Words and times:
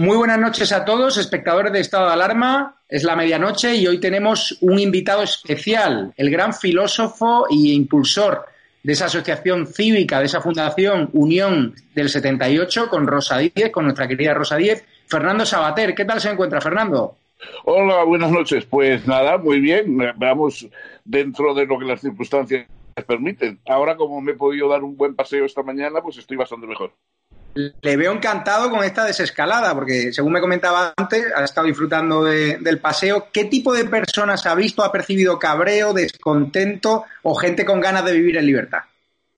Muy 0.00 0.16
buenas 0.16 0.38
noches 0.38 0.72
a 0.72 0.82
todos, 0.82 1.18
espectadores 1.18 1.74
de 1.74 1.80
Estado 1.80 2.06
de 2.06 2.14
Alarma. 2.14 2.80
Es 2.88 3.04
la 3.04 3.14
medianoche 3.14 3.76
y 3.76 3.86
hoy 3.86 4.00
tenemos 4.00 4.56
un 4.62 4.78
invitado 4.78 5.22
especial, 5.22 6.14
el 6.16 6.30
gran 6.30 6.54
filósofo 6.54 7.46
e 7.50 7.74
impulsor 7.74 8.46
de 8.82 8.94
esa 8.94 9.04
asociación 9.04 9.66
cívica, 9.66 10.18
de 10.18 10.24
esa 10.24 10.40
fundación 10.40 11.10
Unión 11.12 11.74
del 11.94 12.08
78, 12.08 12.88
con 12.88 13.06
Rosa 13.06 13.36
Díez, 13.36 13.70
con 13.70 13.84
nuestra 13.84 14.08
querida 14.08 14.32
Rosa 14.32 14.56
Díez, 14.56 14.86
Fernando 15.06 15.44
Sabater. 15.44 15.94
¿Qué 15.94 16.06
tal 16.06 16.18
se 16.18 16.30
encuentra, 16.30 16.62
Fernando? 16.62 17.16
Hola, 17.66 18.02
buenas 18.04 18.30
noches. 18.30 18.64
Pues 18.64 19.06
nada, 19.06 19.36
muy 19.36 19.60
bien. 19.60 19.98
Vamos 20.16 20.66
dentro 21.04 21.52
de 21.52 21.66
lo 21.66 21.78
que 21.78 21.84
las 21.84 22.00
circunstancias 22.00 22.66
permiten. 23.06 23.60
Ahora, 23.68 23.96
como 23.96 24.22
me 24.22 24.32
he 24.32 24.34
podido 24.34 24.66
dar 24.66 24.82
un 24.82 24.96
buen 24.96 25.14
paseo 25.14 25.44
esta 25.44 25.62
mañana, 25.62 26.00
pues 26.00 26.16
estoy 26.16 26.38
bastante 26.38 26.66
mejor. 26.66 26.90
Le 27.54 27.96
veo 27.96 28.12
encantado 28.12 28.70
con 28.70 28.84
esta 28.84 29.04
desescalada, 29.04 29.74
porque 29.74 30.12
según 30.12 30.32
me 30.32 30.40
comentaba 30.40 30.94
antes, 30.96 31.24
ha 31.34 31.44
estado 31.44 31.66
disfrutando 31.66 32.24
del 32.24 32.78
paseo. 32.78 33.28
¿Qué 33.32 33.44
tipo 33.44 33.72
de 33.72 33.84
personas 33.84 34.46
ha 34.46 34.54
visto? 34.54 34.84
¿Ha 34.84 34.92
percibido 34.92 35.38
cabreo, 35.38 35.92
descontento 35.92 37.04
o 37.22 37.34
gente 37.34 37.64
con 37.64 37.80
ganas 37.80 38.04
de 38.04 38.12
vivir 38.12 38.36
en 38.36 38.46
libertad? 38.46 38.80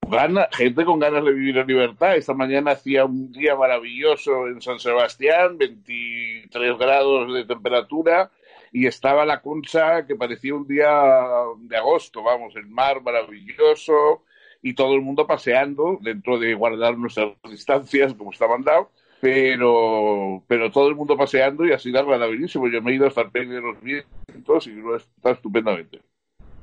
Gana, 0.08 0.48
gente 0.52 0.84
con 0.84 0.98
ganas 0.98 1.24
de 1.24 1.32
vivir 1.32 1.56
en 1.56 1.66
libertad. 1.66 2.16
Esta 2.16 2.34
mañana 2.34 2.72
hacía 2.72 3.04
un 3.04 3.32
día 3.32 3.56
maravilloso 3.56 4.46
en 4.46 4.60
San 4.60 4.78
Sebastián, 4.78 5.56
23 5.56 6.78
grados 6.78 7.32
de 7.32 7.44
temperatura, 7.46 8.30
y 8.72 8.86
estaba 8.86 9.24
la 9.24 9.40
concha 9.40 10.04
que 10.06 10.16
parecía 10.16 10.54
un 10.54 10.66
día 10.66 10.90
de 11.60 11.76
agosto, 11.76 12.22
vamos, 12.22 12.54
el 12.56 12.66
mar 12.66 13.00
maravilloso, 13.02 14.24
y 14.62 14.74
todo 14.74 14.94
el 14.94 15.02
mundo 15.02 15.26
paseando 15.26 15.98
dentro 16.00 16.38
de 16.38 16.54
guardar 16.54 16.96
nuestras 16.96 17.32
distancias 17.50 18.14
como 18.14 18.30
está 18.30 18.46
mandado, 18.46 18.90
pero, 19.20 20.42
pero 20.46 20.70
todo 20.70 20.88
el 20.88 20.94
mundo 20.94 21.16
paseando 21.16 21.66
y 21.66 21.72
así 21.72 21.90
sido 21.90 22.00
agradabilísimo. 22.00 22.68
Yo 22.68 22.80
me 22.80 22.92
he 22.92 22.94
ido 22.94 23.06
hasta 23.06 23.22
el 23.22 23.48
de 23.48 23.60
los 23.60 23.80
vientos 23.80 24.66
y 24.66 24.70
lo 24.72 24.96
está 24.96 25.30
estupendamente. 25.30 26.00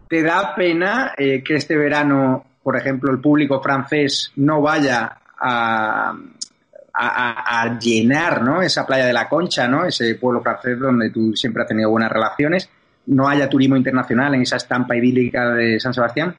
¿Te 0.07 0.23
da 0.23 0.55
pena 0.55 1.13
eh, 1.17 1.43
que 1.43 1.55
este 1.55 1.77
verano, 1.77 2.45
por 2.63 2.75
ejemplo, 2.75 3.11
el 3.11 3.19
público 3.19 3.61
francés 3.61 4.31
no 4.37 4.61
vaya 4.61 5.19
a, 5.37 6.13
a, 6.93 7.79
llenar 7.79 8.41
¿no? 8.41 8.61
esa 8.61 8.85
playa 8.85 9.05
de 9.05 9.13
la 9.13 9.29
Concha, 9.29 9.67
¿no? 9.67 9.85
ese 9.85 10.16
pueblo 10.16 10.41
francés 10.41 10.79
donde 10.79 11.11
tú 11.11 11.35
siempre 11.35 11.63
has 11.63 11.69
tenido 11.69 11.89
buenas 11.89 12.11
relaciones? 12.11 12.69
¿No 13.05 13.27
haya 13.27 13.49
turismo 13.49 13.77
internacional 13.77 14.35
en 14.35 14.41
esa 14.41 14.57
estampa 14.57 14.95
idílica 14.95 15.49
de 15.53 15.79
San 15.79 15.93
Sebastián? 15.93 16.35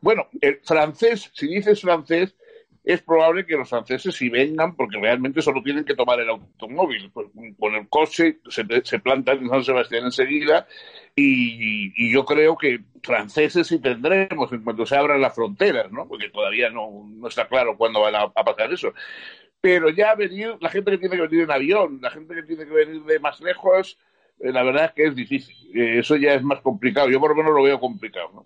Bueno, 0.00 0.28
el 0.40 0.60
francés, 0.64 1.30
si 1.34 1.46
dices 1.46 1.80
francés, 1.80 2.34
es 2.88 3.02
probable 3.02 3.44
que 3.44 3.56
los 3.56 3.68
franceses 3.68 4.14
sí 4.14 4.30
vengan 4.30 4.74
porque 4.74 4.98
realmente 4.98 5.42
solo 5.42 5.62
tienen 5.62 5.84
que 5.84 5.94
tomar 5.94 6.20
el 6.20 6.30
automóvil. 6.30 7.10
Pues, 7.12 7.26
con 7.58 7.74
el 7.74 7.86
coche 7.88 8.38
se, 8.48 8.64
plantan 8.98 9.40
en 9.40 9.50
San 9.50 9.62
Sebastián 9.62 10.04
enseguida 10.06 10.66
y, 11.14 12.10
yo 12.10 12.24
creo 12.24 12.56
que 12.56 12.80
franceses 13.02 13.66
sí 13.66 13.78
tendremos 13.78 14.50
en 14.52 14.64
cuanto 14.64 14.86
se 14.86 14.96
abran 14.96 15.20
las 15.20 15.34
fronteras, 15.34 15.92
¿no? 15.92 16.08
Porque 16.08 16.30
todavía 16.30 16.70
no, 16.70 17.06
está 17.28 17.46
claro 17.46 17.76
cuándo 17.76 18.00
va 18.00 18.08
a, 18.08 18.32
a, 18.34 18.44
pasar 18.44 18.72
eso. 18.72 18.94
Pero 19.60 19.90
ya 19.90 20.14
venir, 20.14 20.56
la 20.60 20.70
gente 20.70 20.92
que 20.92 20.98
tiene 20.98 21.16
que 21.16 21.22
venir 21.22 21.42
en 21.42 21.50
avión, 21.50 21.98
la 22.00 22.10
gente 22.10 22.34
que 22.34 22.44
tiene 22.44 22.64
que 22.64 22.72
venir 22.72 23.02
de 23.02 23.18
más 23.18 23.38
lejos, 23.40 23.98
eh, 24.40 24.52
la 24.52 24.62
verdad 24.62 24.86
es 24.86 24.92
que 24.92 25.04
es 25.04 25.14
difícil. 25.14 25.56
Eh, 25.74 25.98
eso 25.98 26.16
ya 26.16 26.34
es 26.34 26.42
más 26.42 26.60
complicado. 26.62 27.10
Yo 27.10 27.20
por 27.20 27.30
lo 27.30 27.36
menos 27.36 27.54
lo 27.54 27.62
veo 27.62 27.78
complicado, 27.80 28.30
¿no? 28.32 28.44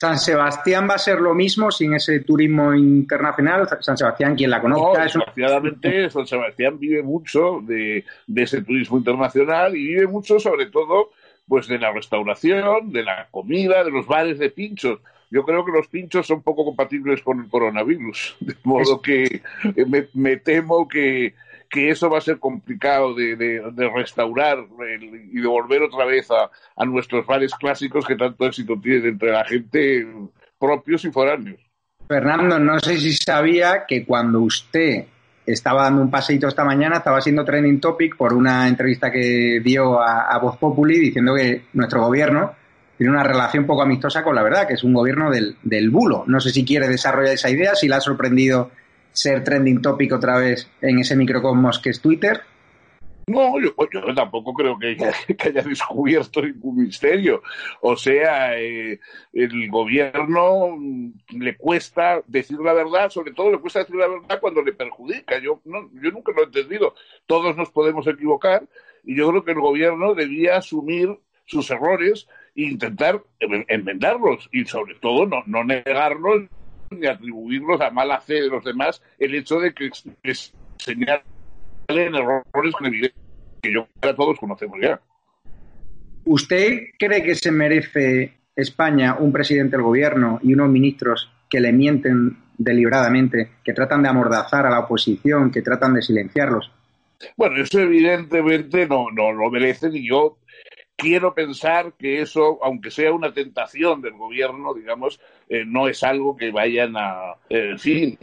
San 0.00 0.16
Sebastián 0.16 0.86
va 0.88 0.94
a 0.94 0.98
ser 0.98 1.20
lo 1.20 1.34
mismo 1.34 1.72
sin 1.72 1.92
ese 1.92 2.20
turismo 2.20 2.72
internacional. 2.72 3.68
San 3.80 3.96
Sebastián, 3.96 4.36
quien 4.36 4.50
la 4.50 4.60
conozca, 4.60 5.04
es 5.04 5.14
desgraciadamente, 5.14 6.08
San 6.10 6.24
Sebastián 6.24 6.78
vive 6.78 7.02
mucho 7.02 7.60
de, 7.62 8.04
ese 8.36 8.62
turismo 8.62 8.98
internacional 8.98 9.74
y 9.74 9.88
vive 9.88 10.06
mucho, 10.06 10.38
sobre 10.38 10.66
todo, 10.66 11.10
pues 11.48 11.66
de 11.66 11.80
la 11.80 11.90
restauración, 11.92 12.92
de 12.92 13.02
la 13.02 13.26
comida, 13.32 13.82
de 13.82 13.90
los 13.90 14.06
bares 14.06 14.38
de 14.38 14.50
pinchos. 14.50 15.00
Yo 15.32 15.44
creo 15.44 15.64
que 15.64 15.72
los 15.72 15.88
pinchos 15.88 16.28
son 16.28 16.42
poco 16.42 16.64
compatibles 16.64 17.20
con 17.22 17.40
el 17.40 17.48
coronavirus, 17.48 18.36
de 18.38 18.54
modo 18.62 19.02
que 19.02 19.42
me 20.14 20.36
temo 20.36 20.86
que 20.86 21.34
que 21.68 21.90
eso 21.90 22.08
va 22.08 22.18
a 22.18 22.22
ser 22.22 22.38
complicado 22.38 23.14
de, 23.14 23.36
de, 23.36 23.90
restaurar 23.94 24.58
y 25.30 25.40
de 25.40 25.46
volver 25.46 25.82
otra 25.82 26.04
vez 26.04 26.30
a, 26.30 26.50
a, 26.76 26.84
nuestros 26.84 27.26
bares 27.26 27.54
clásicos 27.54 28.06
que 28.06 28.16
tanto 28.16 28.46
éxito 28.46 28.74
tienen 28.80 29.06
entre 29.06 29.32
la 29.32 29.44
gente 29.44 30.06
propios 30.58 31.04
y 31.04 31.10
foráneos. 31.10 31.60
Fernando, 32.06 32.58
no 32.58 32.80
sé 32.80 32.96
si 32.98 33.12
sabía 33.12 33.84
que 33.86 34.04
cuando 34.04 34.40
usted 34.40 35.04
estaba 35.44 35.84
dando 35.84 36.02
un 36.02 36.10
paseito 36.10 36.48
esta 36.48 36.64
mañana, 36.64 36.98
estaba 36.98 37.20
siendo 37.20 37.44
trending 37.44 37.80
topic 37.80 38.16
por 38.16 38.32
una 38.32 38.66
entrevista 38.66 39.10
que 39.10 39.60
dio 39.62 40.00
a, 40.00 40.22
a 40.22 40.38
Voz 40.38 40.56
Populi 40.56 40.98
diciendo 40.98 41.34
que 41.34 41.66
nuestro 41.74 42.02
gobierno 42.02 42.54
tiene 42.98 43.12
una 43.12 43.22
relación 43.22 43.64
poco 43.64 43.82
amistosa 43.82 44.24
con 44.24 44.34
la 44.34 44.42
verdad, 44.42 44.66
que 44.66 44.74
es 44.74 44.82
un 44.82 44.92
gobierno 44.92 45.30
del, 45.30 45.56
del 45.62 45.88
bulo. 45.88 46.24
No 46.26 46.40
sé 46.40 46.50
si 46.50 46.64
quiere 46.64 46.88
desarrollar 46.88 47.34
esa 47.34 47.48
idea, 47.48 47.74
si 47.74 47.86
la 47.86 47.98
ha 47.98 48.00
sorprendido 48.00 48.72
ser 49.12 49.44
trending 49.44 49.82
topic 49.82 50.12
otra 50.12 50.38
vez 50.38 50.70
en 50.80 50.98
ese 50.98 51.16
microcosmos 51.16 51.78
que 51.78 51.90
es 51.90 52.00
Twitter? 52.00 52.42
No, 53.28 53.60
yo, 53.60 53.74
tampoco 54.14 54.54
creo 54.54 54.78
que 54.78 54.96
haya, 55.38 55.62
descubierto 55.62 56.40
ningún 56.42 56.84
misterio. 56.84 57.42
O 57.82 57.96
sea, 57.96 58.58
eh, 58.58 59.00
el 59.34 59.70
gobierno 59.70 60.78
le 61.30 61.56
cuesta 61.56 62.22
decir 62.26 62.58
la 62.58 62.72
verdad, 62.72 63.10
sobre 63.10 63.32
todo 63.32 63.52
le 63.52 63.58
cuesta 63.58 63.80
decir 63.80 63.96
la 63.96 64.08
verdad 64.08 64.40
cuando 64.40 64.62
le 64.62 64.72
perjudica. 64.72 65.38
Yo, 65.38 65.60
no, 65.64 65.90
yo 66.02 66.10
nunca 66.10 66.32
lo 66.32 66.42
he 66.42 66.44
entendido. 66.44 66.94
Todos 67.26 67.54
nos 67.56 67.70
podemos 67.70 68.06
equivocar 68.06 68.66
y 69.04 69.16
yo 69.16 69.28
creo 69.28 69.44
que 69.44 69.52
el 69.52 69.60
gobierno 69.60 70.14
debía 70.14 70.56
asumir 70.56 71.18
sus 71.44 71.70
errores 71.70 72.28
e 72.56 72.62
intentar 72.62 73.22
enmendarlos 73.40 74.48
y 74.52 74.64
sobre 74.64 74.94
todo 74.96 75.26
no, 75.26 75.42
no 75.46 75.64
negarlos 75.64 76.44
ni 76.90 77.06
atribuirlos 77.06 77.80
a 77.80 77.90
mala 77.90 78.20
fe 78.20 78.42
de 78.42 78.48
los 78.48 78.64
demás 78.64 79.02
el 79.18 79.34
hecho 79.34 79.60
de 79.60 79.72
que 79.72 79.90
señalen 80.78 81.22
errores 81.88 82.74
que 83.62 83.72
yo 83.72 83.88
que 84.00 84.14
todos 84.14 84.38
conocemos 84.38 84.78
ya. 84.80 85.00
¿Usted 86.24 86.90
cree 86.98 87.22
que 87.22 87.34
se 87.34 87.50
merece 87.50 88.34
España 88.54 89.16
un 89.18 89.32
presidente 89.32 89.76
del 89.76 89.84
gobierno 89.84 90.40
y 90.42 90.52
unos 90.52 90.68
ministros 90.68 91.30
que 91.48 91.60
le 91.60 91.72
mienten 91.72 92.36
deliberadamente, 92.58 93.52
que 93.64 93.72
tratan 93.72 94.02
de 94.02 94.08
amordazar 94.08 94.66
a 94.66 94.70
la 94.70 94.80
oposición, 94.80 95.50
que 95.50 95.62
tratan 95.62 95.94
de 95.94 96.02
silenciarlos? 96.02 96.70
Bueno, 97.36 97.62
eso 97.62 97.80
evidentemente 97.80 98.86
no, 98.86 99.10
no 99.10 99.32
lo 99.32 99.50
merecen 99.50 99.94
y 99.96 100.08
yo 100.08 100.38
quiero 100.98 101.32
pensar 101.32 101.92
que 101.92 102.20
eso, 102.20 102.58
aunque 102.60 102.90
sea 102.90 103.12
una 103.12 103.32
tentación 103.32 104.02
del 104.02 104.14
gobierno, 104.14 104.74
digamos, 104.74 105.20
eh, 105.48 105.64
no 105.64 105.88
es 105.88 106.02
algo 106.02 106.36
que 106.36 106.50
vayan 106.50 106.96
a, 106.96 107.34
eh, 107.48 107.70
en 107.70 107.78
fin, 107.78 108.18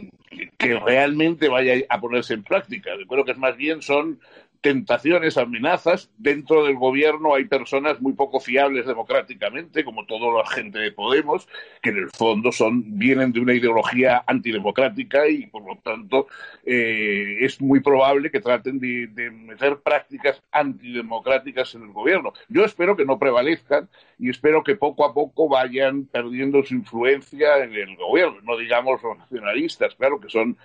que 0.58 0.78
realmente 0.78 1.48
vaya 1.48 1.74
a 1.88 1.98
ponerse 1.98 2.34
en 2.34 2.44
práctica. 2.44 2.90
Creo 3.08 3.24
que 3.24 3.32
es 3.32 3.38
más 3.38 3.56
bien 3.56 3.80
son 3.80 4.20
tentaciones, 4.60 5.36
amenazas. 5.36 6.10
Dentro 6.18 6.64
del 6.64 6.76
gobierno 6.76 7.34
hay 7.34 7.44
personas 7.44 8.00
muy 8.00 8.12
poco 8.12 8.40
fiables 8.40 8.86
democráticamente, 8.86 9.84
como 9.84 10.06
toda 10.06 10.42
la 10.42 10.48
gente 10.48 10.78
de 10.78 10.92
Podemos, 10.92 11.48
que 11.82 11.90
en 11.90 11.98
el 11.98 12.10
fondo 12.10 12.52
son, 12.52 12.98
vienen 12.98 13.32
de 13.32 13.40
una 13.40 13.54
ideología 13.54 14.24
antidemocrática 14.26 15.28
y 15.28 15.46
por 15.46 15.64
lo 15.64 15.76
tanto 15.82 16.26
eh, 16.64 17.38
es 17.40 17.60
muy 17.60 17.80
probable 17.80 18.30
que 18.30 18.40
traten 18.40 18.78
de, 18.78 19.08
de, 19.08 19.30
meter 19.30 19.78
prácticas 19.78 20.42
antidemocráticas 20.52 21.74
en 21.74 21.82
el 21.82 21.92
gobierno. 21.92 22.32
Yo 22.48 22.64
espero 22.64 22.96
que 22.96 23.04
no 23.04 23.18
prevalezcan 23.18 23.88
y 24.18 24.30
espero 24.30 24.62
que 24.64 24.76
poco 24.76 25.04
a 25.04 25.14
poco 25.14 25.48
vayan 25.48 26.04
perdiendo 26.06 26.62
su 26.64 26.74
influencia 26.74 27.58
en 27.62 27.74
el 27.74 27.96
gobierno. 27.96 28.38
No 28.42 28.56
digamos 28.56 29.02
los 29.02 29.18
nacionalistas, 29.18 29.94
claro 29.94 30.20
que 30.20 30.28
son 30.28 30.56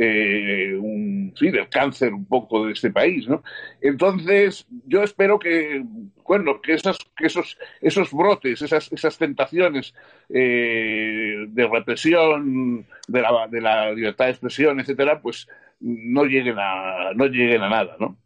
eh, 0.00 0.78
un, 0.80 1.34
sí, 1.36 1.50
del 1.50 1.68
cáncer 1.68 2.14
un 2.14 2.24
poco 2.24 2.66
de 2.66 2.72
este 2.72 2.92
país, 2.92 3.26
¿no? 3.26 3.42
Entonces, 3.80 4.64
yo 4.86 5.02
espero 5.02 5.40
que, 5.40 5.84
bueno, 6.24 6.60
que, 6.60 6.74
esas, 6.74 6.98
que 7.16 7.26
esos, 7.26 7.58
esos 7.80 8.12
brotes, 8.12 8.62
esas, 8.62 8.92
esas 8.92 9.18
tentaciones 9.18 9.92
eh, 10.28 11.46
de 11.48 11.66
represión 11.66 12.86
de 13.08 13.20
la, 13.20 13.48
de 13.50 13.60
la 13.60 13.90
libertad 13.90 14.26
de 14.26 14.30
expresión, 14.30 14.78
etcétera, 14.78 15.20
pues 15.20 15.48
no 15.80 16.24
lleguen 16.24 16.58
a, 16.60 17.12
no 17.14 17.26
lleguen 17.26 17.62
a 17.62 17.68
nada, 17.68 17.96
¿no? 17.98 18.16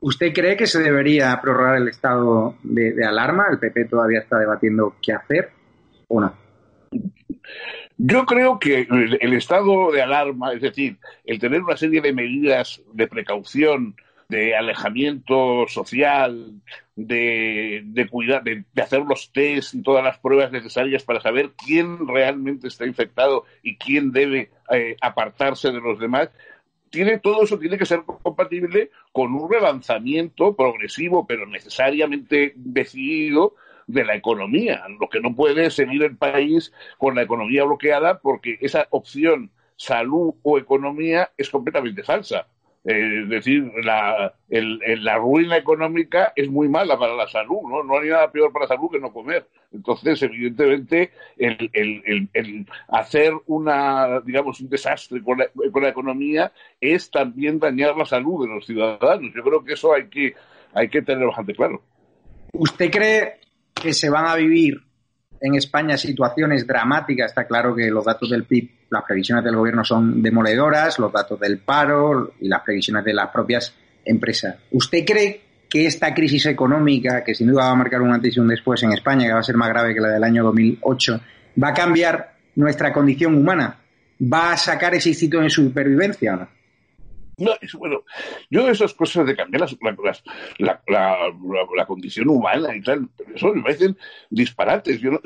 ¿Usted 0.00 0.32
cree 0.32 0.56
que 0.56 0.66
se 0.66 0.82
debería 0.82 1.38
prorrogar 1.42 1.76
el 1.76 1.88
estado 1.88 2.56
de 2.62 3.04
alarma? 3.06 3.46
¿El 3.50 3.58
PP 3.58 3.86
todavía 3.86 4.20
está 4.20 4.38
debatiendo 4.38 4.96
qué 5.02 5.12
hacer 5.12 5.50
o 6.08 6.20
no? 6.20 6.34
Yo 7.96 8.26
creo 8.26 8.58
que 8.58 8.88
el, 8.90 9.32
estado 9.34 9.92
de 9.92 10.02
alarma, 10.02 10.52
es 10.52 10.60
decir, 10.60 10.96
el 11.24 11.38
tener 11.38 11.62
una 11.62 11.76
serie 11.76 12.00
de 12.00 12.12
medidas 12.12 12.82
de 12.92 13.06
precaución, 13.06 13.94
de 14.28 14.56
alejamiento 14.56 15.66
social, 15.68 16.60
de, 16.96 17.82
de 17.84 18.08
cuidar, 18.08 18.42
de, 18.42 18.64
hacer 18.82 19.02
los 19.02 19.30
test 19.32 19.74
y 19.74 19.82
todas 19.82 20.02
las 20.02 20.18
pruebas 20.18 20.50
necesarias 20.50 21.04
para 21.04 21.20
saber 21.20 21.52
quién 21.56 22.08
realmente 22.08 22.66
está 22.66 22.84
infectado 22.84 23.44
y 23.62 23.76
quién 23.76 24.10
debe 24.10 24.50
eh, 24.70 24.96
apartarse 25.00 25.70
de 25.70 25.80
los 25.80 25.98
demás, 26.00 26.30
tiene, 26.90 27.18
todo 27.18 27.42
eso 27.42 27.58
tiene 27.58 27.78
que 27.78 27.86
ser 27.86 28.02
compatible 28.04 28.90
con 29.12 29.34
un 29.34 29.50
relanzamiento 29.50 30.54
progresivo, 30.54 31.26
pero 31.26 31.46
necesariamente 31.46 32.52
decidido 32.56 33.54
de 33.86 34.04
la 34.04 34.14
economía. 34.14 34.82
Lo 35.00 35.08
que 35.08 35.20
no 35.20 35.34
puede 35.34 35.70
seguir 35.70 36.02
el 36.02 36.16
país 36.16 36.72
con 36.98 37.14
la 37.14 37.22
economía 37.22 37.64
bloqueada 37.64 38.18
porque 38.20 38.58
esa 38.60 38.86
opción 38.90 39.50
salud 39.76 40.34
o 40.42 40.58
economía 40.58 41.30
es 41.36 41.50
completamente 41.50 42.02
falsa. 42.02 42.46
Eh, 42.86 43.22
es 43.22 43.28
decir, 43.30 43.72
la, 43.82 44.34
la 44.50 45.16
ruina 45.16 45.56
económica 45.56 46.34
es 46.36 46.50
muy 46.50 46.68
mala 46.68 46.98
para 46.98 47.14
la 47.14 47.26
salud, 47.26 47.62
¿no? 47.66 47.82
No 47.82 47.98
hay 47.98 48.10
nada 48.10 48.30
peor 48.30 48.52
para 48.52 48.66
la 48.66 48.76
salud 48.76 48.90
que 48.90 49.00
no 49.00 49.10
comer. 49.10 49.46
Entonces, 49.72 50.22
evidentemente, 50.22 51.10
el, 51.38 51.70
el, 51.72 52.28
el 52.34 52.66
hacer 52.88 53.32
una, 53.46 54.20
digamos, 54.20 54.60
un 54.60 54.68
desastre 54.68 55.22
con 55.22 55.38
la, 55.38 55.46
con 55.72 55.82
la, 55.82 55.88
economía 55.88 56.52
es 56.78 57.10
también 57.10 57.58
dañar 57.58 57.96
la 57.96 58.04
salud 58.04 58.46
de 58.46 58.54
los 58.54 58.66
ciudadanos. 58.66 59.32
Yo 59.34 59.42
creo 59.42 59.64
que 59.64 59.72
eso 59.72 59.94
hay 59.94 60.08
que, 60.08 60.34
hay 60.74 60.90
que 60.90 61.00
tener 61.00 61.26
bastante 61.26 61.54
claro. 61.54 61.80
¿Usted 62.52 62.90
cree 62.90 63.43
que 63.74 63.92
se 63.92 64.08
van 64.08 64.26
a 64.26 64.34
vivir 64.36 64.80
en 65.40 65.54
España 65.54 65.96
situaciones 65.96 66.66
dramáticas? 66.66 67.30
Está 67.30 67.46
claro 67.46 67.74
que 67.74 67.90
los 67.90 68.04
datos 68.04 68.30
del 68.30 68.44
PIB 68.44 68.70
las 68.94 69.04
previsiones 69.04 69.44
del 69.44 69.56
gobierno 69.56 69.84
son 69.84 70.22
demoledoras, 70.22 70.98
los 70.98 71.12
datos 71.12 71.38
del 71.40 71.58
paro 71.58 72.34
y 72.40 72.48
las 72.48 72.62
previsiones 72.62 73.04
de 73.04 73.12
las 73.12 73.28
propias 73.30 73.74
empresas. 74.04 74.56
¿Usted 74.70 75.04
cree 75.04 75.40
que 75.68 75.86
esta 75.86 76.14
crisis 76.14 76.46
económica, 76.46 77.24
que 77.24 77.34
sin 77.34 77.48
duda 77.48 77.64
va 77.64 77.70
a 77.70 77.74
marcar 77.74 78.00
un 78.00 78.12
antes 78.12 78.36
y 78.36 78.40
un 78.40 78.48
después 78.48 78.82
en 78.84 78.92
España, 78.92 79.26
que 79.26 79.32
va 79.32 79.40
a 79.40 79.42
ser 79.42 79.56
más 79.56 79.68
grave 79.68 79.92
que 79.92 80.00
la 80.00 80.08
del 80.08 80.22
año 80.22 80.44
2008, 80.44 81.20
va 81.62 81.68
a 81.68 81.74
cambiar 81.74 82.36
nuestra 82.54 82.92
condición 82.92 83.34
humana? 83.34 83.80
¿Va 84.22 84.52
a 84.52 84.56
sacar 84.56 84.94
ese 84.94 85.08
instinto 85.08 85.40
de 85.40 85.50
supervivencia 85.50 86.34
o 86.34 86.36
no? 86.36 86.48
No, 87.36 87.52
bueno, 87.78 88.04
yo 88.50 88.68
esas 88.68 88.94
cosas 88.94 89.26
de 89.26 89.34
cambiar 89.34 89.62
la, 90.58 90.82
la, 90.86 91.86
condición 91.86 92.28
humana 92.28 92.74
y 92.76 92.80
tal, 92.80 93.08
eso 93.34 93.52
me 93.52 93.62
parecen 93.62 93.96
disparates. 94.30 95.00
Yo 95.00 95.20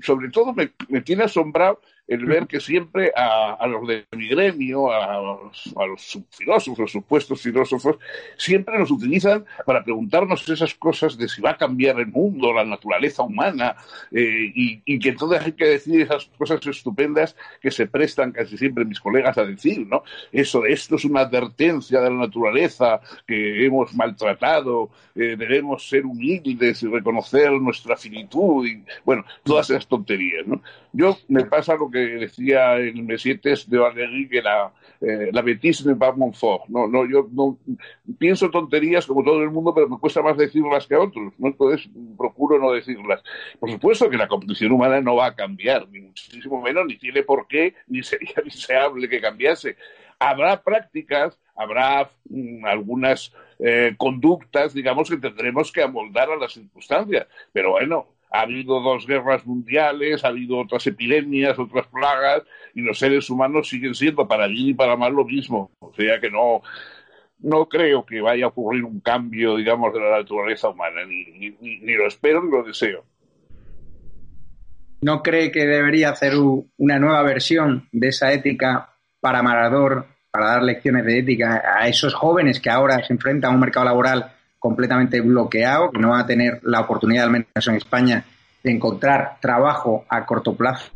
sobre 0.00 0.30
todo 0.30 0.54
me, 0.54 0.72
me, 0.88 1.02
tiene 1.02 1.24
asombrado 1.24 1.80
el 2.10 2.26
ver 2.26 2.48
que 2.48 2.58
siempre 2.58 3.12
a, 3.14 3.64
los 3.68 3.86
de 3.86 4.04
mi 4.16 4.26
gremio, 4.28 4.90
a, 4.90 5.46
los 5.86 6.18
filósofos, 6.30 6.90
supuestos 6.90 7.40
filósofos, 7.40 7.98
siempre 8.36 8.76
nos 8.76 8.90
utilizan 8.90 9.44
para 9.64 9.84
preguntarnos 9.84 10.46
esas 10.48 10.74
cosas 10.74 11.16
de 11.16 11.28
si 11.28 11.40
va 11.40 11.50
a 11.50 11.56
cambiar 11.56 12.00
el 12.00 12.08
mundo, 12.08 12.52
la 12.52 12.64
naturaleza 12.64 13.22
humana, 13.22 13.76
eh, 14.10 14.50
y, 14.52 14.98
que 14.98 15.10
entonces 15.10 15.40
hay 15.40 15.52
que 15.52 15.66
decir 15.66 16.00
esas 16.00 16.28
cosas 16.36 16.66
estupendas 16.66 17.36
que 17.62 17.70
se 17.70 17.86
prestan 17.86 18.32
casi 18.32 18.58
siempre 18.58 18.84
mis 18.84 18.98
colegas 18.98 19.38
a 19.38 19.44
decir, 19.44 19.86
¿no? 19.86 20.02
Eso, 20.32 20.66
esto 20.66 20.96
es 20.96 21.04
una 21.04 21.20
advertencia 21.20 22.00
de 22.00 22.10
la 22.10 22.16
naturaleza 22.16 23.00
que 23.24 23.64
hemos 23.64 23.94
maltratado, 23.94 24.90
eh, 25.14 25.36
debemos 25.38 25.88
ser 25.88 26.04
humildes 26.04 26.82
y 26.82 26.88
reconocer 26.88 27.52
nuestra 27.52 27.96
finitud, 27.96 28.66
y 28.66 28.82
bueno, 29.04 29.24
todas 29.44 29.70
esas 29.70 29.86
tonterías, 29.86 30.44
¿no? 30.44 30.60
Yo 30.92 31.16
me 31.28 31.44
pasa 31.44 31.76
lo 31.76 31.88
que 31.88 31.99
decía 32.00 32.76
en 32.78 33.06
Mesietes 33.06 33.68
de 33.68 33.78
Valéry 33.78 34.28
que 34.28 34.42
la, 34.42 34.72
eh, 35.00 35.30
la 35.32 35.40
bêtise 35.40 35.86
ne 35.86 35.94
pas 35.94 36.16
Montfort. 36.16 36.68
No, 36.68 36.86
no, 36.86 37.08
yo 37.08 37.28
no 37.32 37.58
pienso 38.18 38.50
tonterías 38.50 39.06
como 39.06 39.24
todo 39.24 39.42
el 39.42 39.50
mundo, 39.50 39.72
pero 39.74 39.88
me 39.88 39.98
cuesta 39.98 40.20
más 40.20 40.36
decirlas 40.36 40.86
que 40.86 40.94
a 40.94 41.00
otros. 41.00 41.32
¿no? 41.38 41.48
Entonces 41.48 41.88
procuro 42.18 42.58
no 42.58 42.72
decirlas. 42.72 43.22
Por 43.58 43.70
supuesto 43.70 44.10
que 44.10 44.18
la 44.18 44.28
condición 44.28 44.72
humana 44.72 45.00
no 45.00 45.16
va 45.16 45.26
a 45.26 45.34
cambiar, 45.34 45.88
ni 45.88 46.00
muchísimo 46.00 46.60
menos, 46.60 46.86
ni 46.86 46.96
tiene 46.96 47.22
por 47.22 47.46
qué, 47.46 47.74
ni 47.86 48.02
sería 48.02 48.34
deseable 48.44 49.08
que 49.08 49.20
cambiase. 49.20 49.76
Habrá 50.18 50.62
prácticas, 50.62 51.38
habrá 51.56 52.10
mm, 52.28 52.66
algunas 52.66 53.32
eh, 53.58 53.94
conductas, 53.96 54.74
digamos, 54.74 55.08
que 55.08 55.16
tendremos 55.16 55.72
que 55.72 55.82
amoldar 55.82 56.30
a 56.30 56.36
las 56.36 56.52
circunstancias. 56.52 57.26
Pero 57.52 57.70
bueno, 57.70 58.06
ha 58.30 58.42
habido 58.42 58.80
dos 58.80 59.06
guerras 59.06 59.44
mundiales, 59.44 60.24
ha 60.24 60.28
habido 60.28 60.58
otras 60.58 60.86
epidemias, 60.86 61.58
otras 61.58 61.86
plagas, 61.88 62.42
y 62.74 62.80
los 62.80 62.98
seres 62.98 63.28
humanos 63.28 63.68
siguen 63.68 63.94
siendo 63.94 64.26
para 64.28 64.46
bien 64.46 64.68
y 64.68 64.74
para 64.74 64.96
mal 64.96 65.12
lo 65.12 65.24
mismo. 65.24 65.72
O 65.80 65.92
sea 65.94 66.20
que 66.20 66.30
no, 66.30 66.62
no 67.40 67.68
creo 67.68 68.06
que 68.06 68.20
vaya 68.20 68.44
a 68.44 68.48
ocurrir 68.48 68.84
un 68.84 69.00
cambio, 69.00 69.56
digamos, 69.56 69.92
de 69.92 70.00
la 70.00 70.18
naturaleza 70.18 70.68
humana, 70.68 71.04
ni, 71.04 71.50
ni, 71.60 71.94
lo 71.94 72.06
espero 72.06 72.42
ni 72.42 72.50
lo 72.50 72.62
deseo. 72.62 73.04
¿No 75.02 75.22
cree 75.22 75.50
que 75.50 75.66
debería 75.66 76.10
hacer 76.10 76.34
una 76.76 76.98
nueva 76.98 77.22
versión 77.22 77.88
de 77.90 78.08
esa 78.08 78.32
ética 78.32 78.90
para 79.20 79.42
Marador, 79.42 80.06
para 80.30 80.50
dar 80.50 80.62
lecciones 80.62 81.04
de 81.04 81.18
ética 81.18 81.62
a 81.80 81.88
esos 81.88 82.14
jóvenes 82.14 82.60
que 82.60 82.70
ahora 82.70 83.02
se 83.02 83.14
enfrentan 83.14 83.50
a 83.50 83.54
un 83.54 83.60
mercado 83.60 83.86
laboral 83.86 84.34
completamente 84.60 85.20
bloqueado, 85.20 85.90
que 85.90 85.98
no 85.98 86.10
va 86.10 86.20
a 86.20 86.26
tener 86.26 86.60
la 86.62 86.80
oportunidad, 86.80 87.24
al 87.24 87.30
menos 87.32 87.66
en 87.66 87.74
España, 87.74 88.24
de 88.62 88.70
encontrar 88.70 89.38
trabajo 89.40 90.04
a 90.08 90.24
corto 90.24 90.54
plazo? 90.54 90.92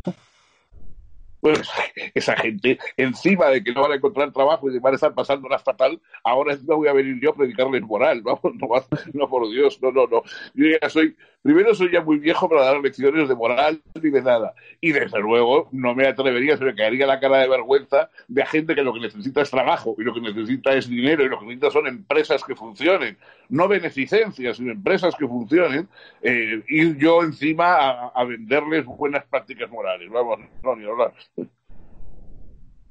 Pues 1.40 1.68
esa 2.14 2.36
gente, 2.36 2.78
encima 2.96 3.48
de 3.48 3.62
que 3.62 3.72
no 3.72 3.82
van 3.82 3.92
a 3.92 3.96
encontrar 3.96 4.32
trabajo 4.32 4.70
y 4.70 4.72
de 4.72 4.78
van 4.78 4.92
a 4.92 4.96
estar 4.96 5.12
pasando 5.14 5.48
la 5.48 5.58
fatal, 5.58 6.00
ahora 6.22 6.56
no 6.66 6.76
voy 6.76 6.88
a 6.88 6.94
venir 6.94 7.18
yo 7.20 7.30
a 7.30 7.34
predicarles 7.34 7.82
moral, 7.82 8.22
vamos, 8.22 8.40
no, 8.54 8.68
no, 9.12 9.28
por 9.28 9.50
Dios, 9.50 9.78
no, 9.82 9.90
no, 9.90 10.06
no. 10.06 10.22
Yo 10.54 10.66
ya 10.80 10.88
soy, 10.88 11.16
primero 11.44 11.74
soy 11.74 11.92
ya 11.92 12.00
muy 12.00 12.18
viejo 12.18 12.48
para 12.48 12.64
dar 12.64 12.80
lecciones 12.80 13.28
de 13.28 13.34
moral 13.34 13.82
ni 14.02 14.10
de 14.10 14.22
nada. 14.22 14.54
Y 14.80 14.92
desde 14.92 15.20
luego 15.20 15.68
no 15.72 15.94
me 15.94 16.06
atrevería, 16.06 16.56
se 16.56 16.64
me 16.64 16.74
caería 16.74 17.06
la 17.06 17.20
cara 17.20 17.36
de 17.38 17.48
vergüenza 17.48 18.08
de 18.28 18.46
gente 18.46 18.74
que 18.74 18.82
lo 18.82 18.94
que 18.94 19.00
necesita 19.00 19.42
es 19.42 19.50
trabajo 19.50 19.94
y 19.98 20.04
lo 20.04 20.14
que 20.14 20.22
necesita 20.22 20.72
es 20.72 20.88
dinero 20.88 21.22
y 21.22 21.28
lo 21.28 21.38
que 21.38 21.44
necesita 21.44 21.70
son 21.70 21.86
empresas 21.86 22.42
que 22.42 22.56
funcionen, 22.56 23.18
no 23.50 23.68
beneficencias, 23.68 24.56
sino 24.56 24.72
empresas 24.72 25.14
que 25.16 25.28
funcionen, 25.28 25.86
eh, 26.22 26.62
ir 26.66 26.96
yo 26.96 27.22
encima 27.22 27.74
a, 27.74 28.08
a, 28.14 28.24
venderles 28.24 28.86
buenas 28.86 29.26
prácticas 29.26 29.70
morales. 29.70 30.08
Vamos, 30.10 30.40
no, 30.62 30.74
ni 30.74 30.86
hablar. 30.86 31.12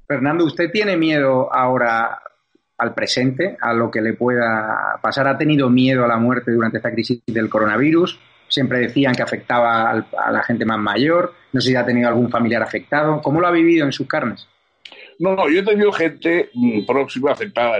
Fernando, 0.08 0.46
¿usted 0.46 0.70
tiene 0.72 0.96
miedo 0.96 1.52
ahora 1.52 2.22
al 2.78 2.94
presente, 2.94 3.58
a 3.60 3.74
lo 3.74 3.90
que 3.90 4.02
le 4.02 4.14
pueda 4.14 5.00
pasar? 5.02 5.28
¿Ha 5.28 5.40
tenido 5.40 5.72
miedo 5.72 6.06
a 6.06 6.08
la 6.08 6.18
muerte 6.18 6.52
durante 6.52 6.78
esta 6.78 6.92
crisis 6.92 7.24
del 7.26 7.50
coronavirus? 7.50 8.20
Siempre 8.54 8.78
decían 8.78 9.16
que 9.16 9.24
afectaba 9.24 9.90
a 9.90 10.32
la 10.32 10.44
gente 10.44 10.64
más 10.64 10.78
mayor. 10.78 11.34
No 11.54 11.60
sé 11.60 11.70
si 11.70 11.76
ha 11.76 11.84
tenido 11.84 12.08
algún 12.08 12.30
familiar 12.30 12.62
afectado. 12.62 13.20
¿Cómo 13.20 13.42
lo 13.42 13.48
ha 13.48 13.52
vivido 13.52 13.84
en 13.84 13.92
sus 13.92 14.06
carnes? 14.06 14.48
No, 15.18 15.36
no, 15.36 15.50
yo 15.50 15.62
he 15.62 15.64
tenido 15.64 15.92
gente 15.92 16.52
mm, 16.54 16.86
próxima 16.86 17.32
afectada. 17.32 17.80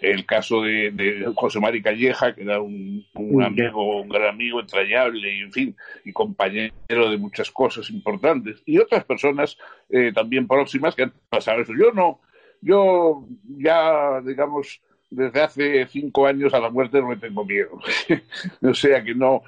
El 0.00 0.24
caso 0.24 0.62
de, 0.62 1.32
José 1.34 1.58
Mari 1.58 1.82
Calleja, 1.82 2.32
que 2.32 2.42
era 2.42 2.60
un, 2.60 3.04
amigo, 3.42 4.02
un 4.02 4.08
gran 4.08 4.28
amigo 4.28 4.60
entrañable, 4.60 5.34
y 5.34 5.40
en 5.40 5.52
fin, 5.52 5.76
y 6.04 6.12
compañero 6.12 7.10
de 7.10 7.18
muchas 7.18 7.50
cosas 7.50 7.90
importantes. 7.90 8.62
Y 8.66 8.78
otras 8.78 9.04
personas 9.04 9.58
eh, 9.90 10.12
también 10.14 10.46
próximas 10.46 10.94
que 10.94 11.02
han 11.02 11.12
pasado 11.28 11.62
eso. 11.62 11.72
Yo 11.76 11.90
no, 11.90 12.20
yo 12.60 13.26
ya, 13.58 14.20
digamos, 14.24 14.80
desde 15.10 15.40
hace 15.40 15.86
cinco 15.86 16.26
años 16.26 16.52
a 16.54 16.60
la 16.60 16.70
muerte 16.70 17.00
no 17.00 17.10
le 17.10 17.16
tengo 17.16 17.44
miedo. 17.44 17.78
o 18.62 18.74
sea 18.74 19.02
que 19.02 19.14
no, 19.14 19.42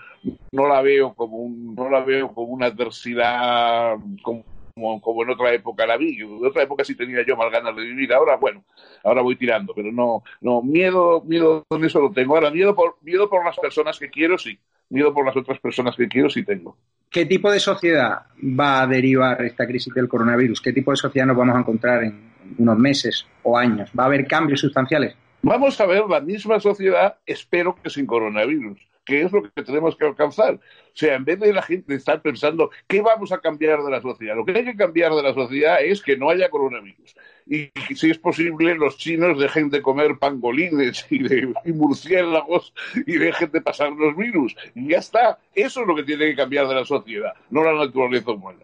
no 0.52 0.66
la 0.66 0.82
veo 0.82 1.14
como 1.14 1.38
un, 1.38 1.74
no 1.74 1.88
la 1.88 2.00
veo 2.00 2.32
como 2.32 2.48
una 2.52 2.66
adversidad 2.66 3.96
como 4.22 4.44
como, 4.74 5.22
en 5.22 5.30
otra 5.30 5.52
época 5.52 5.86
la 5.86 5.96
vi. 5.96 6.20
En 6.20 6.44
otra 6.44 6.62
época 6.62 6.84
sí 6.84 6.94
tenía 6.94 7.24
yo 7.26 7.36
más 7.36 7.50
ganas 7.50 7.74
de 7.76 7.82
vivir. 7.82 8.12
Ahora, 8.12 8.36
bueno, 8.36 8.64
ahora 9.04 9.22
voy 9.22 9.36
tirando, 9.36 9.74
pero 9.74 9.92
no, 9.92 10.22
no, 10.40 10.62
miedo, 10.62 11.22
miedo 11.24 11.64
con 11.68 11.84
eso 11.84 12.00
lo 12.00 12.10
tengo. 12.10 12.34
Ahora, 12.34 12.50
miedo 12.50 12.74
por, 12.74 12.96
miedo 13.02 13.28
por 13.28 13.44
las 13.44 13.58
personas 13.58 13.98
que 13.98 14.08
quiero, 14.08 14.38
sí. 14.38 14.58
Miedo 14.88 15.14
por 15.14 15.24
las 15.24 15.36
otras 15.36 15.58
personas 15.60 15.94
que 15.94 16.08
quiero, 16.08 16.28
sí 16.28 16.44
tengo. 16.44 16.76
¿Qué 17.10 17.26
tipo 17.26 17.50
de 17.50 17.60
sociedad 17.60 18.26
va 18.42 18.82
a 18.82 18.86
derivar 18.86 19.42
esta 19.42 19.66
crisis 19.66 19.94
del 19.94 20.08
coronavirus? 20.08 20.60
¿Qué 20.60 20.72
tipo 20.72 20.90
de 20.90 20.96
sociedad 20.96 21.26
nos 21.26 21.36
vamos 21.36 21.56
a 21.56 21.60
encontrar 21.60 22.02
en 22.02 22.32
unos 22.58 22.78
meses 22.78 23.26
o 23.42 23.56
años? 23.56 23.90
¿Va 23.98 24.04
a 24.04 24.06
haber 24.06 24.26
cambios 24.26 24.60
sustanciales? 24.60 25.14
Vamos 25.42 25.80
a 25.80 25.87
ver 25.87 26.04
la 26.09 26.20
misma 26.20 26.61
sociedad, 26.61 27.16
espero 27.26 27.75
que 27.82 27.90
sin 27.90 28.06
coronavirus 28.06 28.78
que 29.11 29.23
es 29.23 29.32
lo 29.32 29.42
que 29.42 29.62
tenemos 29.62 29.97
que 29.97 30.06
alcanzar. 30.06 30.54
O 30.54 30.61
sea, 30.94 31.16
en 31.16 31.25
vez 31.25 31.40
de 31.40 31.52
la 31.52 31.62
gente 31.62 31.94
estar 31.94 32.23
pensando 32.23 32.70
qué 32.87 33.00
vamos 33.00 33.32
a 33.32 33.38
cambiar 33.38 33.82
de 33.82 33.90
la 33.90 34.00
sociedad, 34.00 34.37
lo 34.37 34.44
que 34.44 34.52
hay 34.52 34.64
que 34.64 34.76
cambiar 34.76 35.12
de 35.12 35.23
la 35.23 35.35
sociedad 35.35 35.82
es 35.82 36.00
que 36.00 36.16
no 36.16 36.30
haya 36.30 36.49
coronavirus. 36.49 37.16
Y 37.47 37.70
si 37.97 38.11
es 38.11 38.18
posible, 38.18 38.76
los 38.76 38.99
chinos 38.99 39.38
dejen 39.40 39.70
de 39.70 39.82
comer 39.82 40.18
pangolines 40.20 41.06
y, 41.11 41.23
de, 41.23 41.52
murciélagos 41.66 42.73
y 43.04 43.18
dejen 43.18 43.50
de 43.50 43.61
pasar 43.61 43.90
los 43.92 44.16
virus. 44.16 44.54
Y 44.76 44.90
ya 44.90 44.99
está. 44.99 45.38
Eso 45.54 45.80
es 45.80 45.87
lo 45.88 45.97
que 45.97 46.04
tiene 46.04 46.26
que 46.26 46.37
cambiar 46.37 46.68
de 46.68 46.76
la 46.76 46.85
sociedad, 46.85 47.32
no 47.50 47.64
la 47.64 47.75
naturaleza 47.75 48.30
humana. 48.30 48.61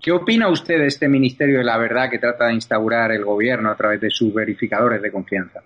¿Qué 0.00 0.10
opina 0.10 0.48
usted 0.48 0.78
de 0.80 0.88
este 0.88 1.08
Ministerio 1.08 1.58
de 1.58 1.64
la 1.64 1.78
Verdad 1.78 2.10
que 2.10 2.18
trata 2.18 2.48
de 2.48 2.54
instaurar 2.54 3.12
el 3.12 3.24
gobierno 3.24 3.70
a 3.70 3.76
través 3.76 4.00
de 4.00 4.10
sus 4.10 4.34
verificadores 4.34 5.00
de 5.00 5.12
confianza? 5.12 5.62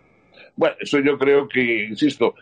Bueno, 0.59 0.75
eso 0.81 0.99
yo 0.99 1.17
creo 1.17 1.47
que, 1.49 1.85
insisto, 1.85 2.35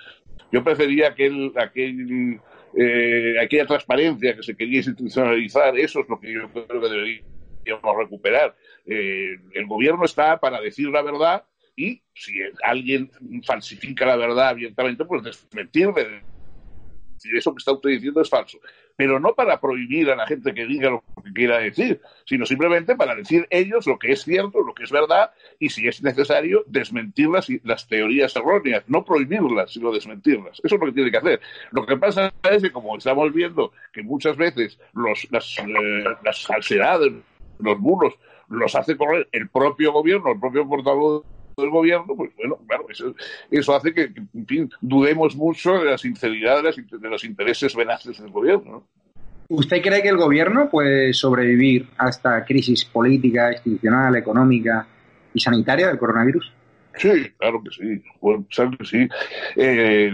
yo 0.51 0.65
prefería 0.65 1.09
aquel, 1.09 1.53
aquel, 1.55 2.41
eh, 2.75 3.35
aquella 3.39 3.67
transparencia 3.67 4.35
que 4.35 4.43
se 4.43 4.57
quería 4.57 4.79
institucionalizar, 4.79 5.79
eso 5.79 6.01
es 6.01 6.09
lo 6.09 6.19
que 6.19 6.33
yo 6.33 6.51
creo 6.51 6.67
que 6.67 6.89
deberíamos 6.89 7.97
recuperar. 7.99 8.57
Eh, 8.87 9.37
el 9.53 9.67
gobierno 9.67 10.07
está 10.07 10.41
para 10.41 10.63
decir 10.63 10.89
la 10.89 11.03
verdad 11.03 11.45
y 11.77 12.01
si 12.15 12.33
alguien 12.63 13.11
falsifica 13.45 14.07
la 14.07 14.17
verdad 14.17 14.49
abiertamente, 14.49 15.05
pues 15.05 15.23
desmentirle. 15.23 16.23
Eso 17.37 17.53
que 17.53 17.59
está 17.59 17.73
usted 17.73 17.91
diciendo 17.91 18.23
es 18.23 18.31
falso 18.31 18.59
pero 18.97 19.21
no 19.21 19.35
para 19.35 19.61
prohibir 19.61 20.11
a 20.11 20.17
la 20.17 20.27
gente 20.27 20.55
que 20.55 20.67
diga 20.67 20.91
lo 20.91 21.05
que 21.23 21.33
quiera 21.33 21.59
decir, 21.59 22.01
sino 22.25 22.47
simplemente 22.47 22.97
para 22.97 23.15
decir 23.15 23.47
ellos 23.51 23.87
lo 23.87 23.99
que 23.99 24.13
es 24.13 24.23
cierto, 24.23 24.63
lo 24.63 24.75
que 24.75 24.85
es 24.85 24.91
verdad, 24.91 25.31
y 25.59 25.69
si 25.69 25.87
es 25.87 26.03
necesario, 26.03 26.65
desmentir 26.67 27.29
las, 27.29 27.47
las 27.63 27.87
teorías 27.87 28.35
erróneas, 28.35 28.85
no 28.89 29.05
prohibirlas, 29.05 29.73
sino 29.73 29.93
desmentirlas. 29.93 30.61
Eso 30.65 30.75
es 30.75 30.81
lo 30.81 30.87
que 30.87 30.93
tiene 30.93 31.11
que 31.11 31.19
hacer. 31.19 31.41
Lo 31.73 31.85
que 31.85 31.97
pasa 31.97 32.33
es 32.51 32.63
que, 32.63 32.73
como 32.73 32.97
estamos 32.97 33.33
viendo, 33.33 33.73
que 33.93 34.03
muchas 34.03 34.37
veces 34.37 34.79
los, 34.95 35.27
las, 35.31 35.59
eh, 35.59 36.05
falsedades, 36.47 37.13
los 37.59 37.79
bulos, 37.79 38.15
los 38.49 38.75
hace 38.75 38.97
correr 38.97 39.29
el 39.33 39.49
propio 39.49 39.93
gobierno, 39.93 40.33
el 40.33 40.41
propio 40.41 40.67
portavoz 40.67 41.25
del 41.57 41.71
gobierno, 41.71 42.15
pues 42.15 42.31
bueno, 42.37 42.59
claro, 42.67 42.87
eso, 42.91 43.15
eso 43.51 43.75
hace 43.75 43.95
que, 43.95 44.13
en 44.35 44.47
fin, 44.47 44.71
dudemos 44.81 45.35
mucho 45.37 45.73
de 45.79 45.87
la 45.87 45.99
sinceridad 45.99 46.63
de, 46.63 47.09
los 47.09 47.25
intereses 47.25 47.75
venaces 47.75 48.21
del 48.21 48.31
gobierno. 48.31 48.87
¿Usted 49.49 49.81
cree 49.81 50.03
que 50.03 50.09
el 50.09 50.19
gobierno 50.19 50.69
puede 50.69 51.15
sobrevivir 51.15 51.89
a 51.97 52.11
esta 52.11 52.45
crisis 52.45 52.85
política, 52.85 53.53
institucional, 53.53 54.17
económica 54.17 54.87
y 55.33 55.41
sanitaria 55.41 55.87
del 55.87 55.99
coronavirus? 55.99 56.53
Sí, 56.97 57.31
claro 57.39 57.63
que 57.63 57.71
sí. 57.71 58.03
Bueno, 58.21 58.47
que 58.79 58.85
sí. 58.85 59.09
Eh, 59.55 60.11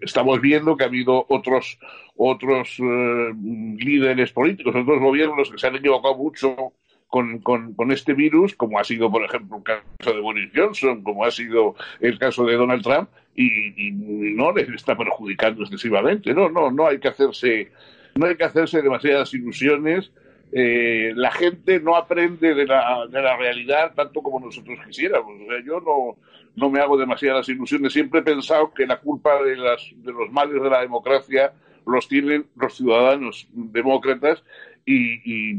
estamos 0.00 0.40
viendo 0.40 0.76
que 0.76 0.84
ha 0.84 0.86
habido 0.86 1.26
otros 1.28 1.78
otros 2.16 2.76
eh, 2.78 3.32
líderes 3.78 4.32
políticos, 4.32 4.74
otros 4.74 5.00
gobiernos 5.00 5.50
que 5.50 5.58
se 5.58 5.66
han 5.66 5.76
equivocado 5.76 6.16
mucho 6.16 6.72
con, 7.12 7.40
con, 7.40 7.92
este 7.92 8.14
virus, 8.14 8.54
como 8.54 8.78
ha 8.78 8.84
sido, 8.84 9.10
por 9.10 9.22
ejemplo, 9.22 9.58
el 9.58 9.62
caso 9.62 10.14
de 10.14 10.20
Boris 10.22 10.50
Johnson, 10.54 11.02
como 11.02 11.26
ha 11.26 11.30
sido 11.30 11.74
el 12.00 12.18
caso 12.18 12.46
de 12.46 12.56
Donald 12.56 12.82
Trump, 12.82 13.10
y, 13.36 13.92
no 13.92 14.50
les 14.52 14.66
está 14.70 14.96
perjudicando 14.96 15.60
excesivamente. 15.62 16.32
No, 16.32 16.48
no, 16.48 16.70
no 16.70 16.86
hay 16.86 16.98
que 16.98 17.08
hacerse, 17.08 17.70
no 18.14 18.24
hay 18.24 18.36
que 18.36 18.44
hacerse 18.44 18.80
demasiadas 18.80 19.34
ilusiones. 19.34 20.10
Eh, 20.52 21.12
la 21.14 21.30
gente 21.32 21.80
no 21.80 21.96
aprende 21.96 22.54
de 22.54 22.64
la, 22.64 23.06
de 23.06 23.20
la 23.20 23.36
realidad 23.36 23.92
tanto 23.94 24.22
como 24.22 24.40
nosotros 24.40 24.78
quisiéramos. 24.86 25.34
O 25.38 25.46
sea, 25.50 25.62
yo 25.66 25.80
no, 25.80 26.16
no 26.56 26.70
me 26.70 26.80
hago 26.80 26.96
demasiadas 26.96 27.46
ilusiones. 27.50 27.92
Siempre 27.92 28.20
he 28.20 28.24
pensado 28.24 28.72
que 28.72 28.86
la 28.86 29.00
culpa 29.00 29.42
de, 29.42 29.56
las, 29.56 29.82
de 29.96 30.12
los 30.12 30.32
males 30.32 30.62
de 30.62 30.70
la 30.70 30.80
democracia 30.80 31.52
los 31.86 32.08
tienen 32.08 32.46
los 32.56 32.74
ciudadanos 32.74 33.48
demócratas 33.52 34.42
y, 34.84 35.54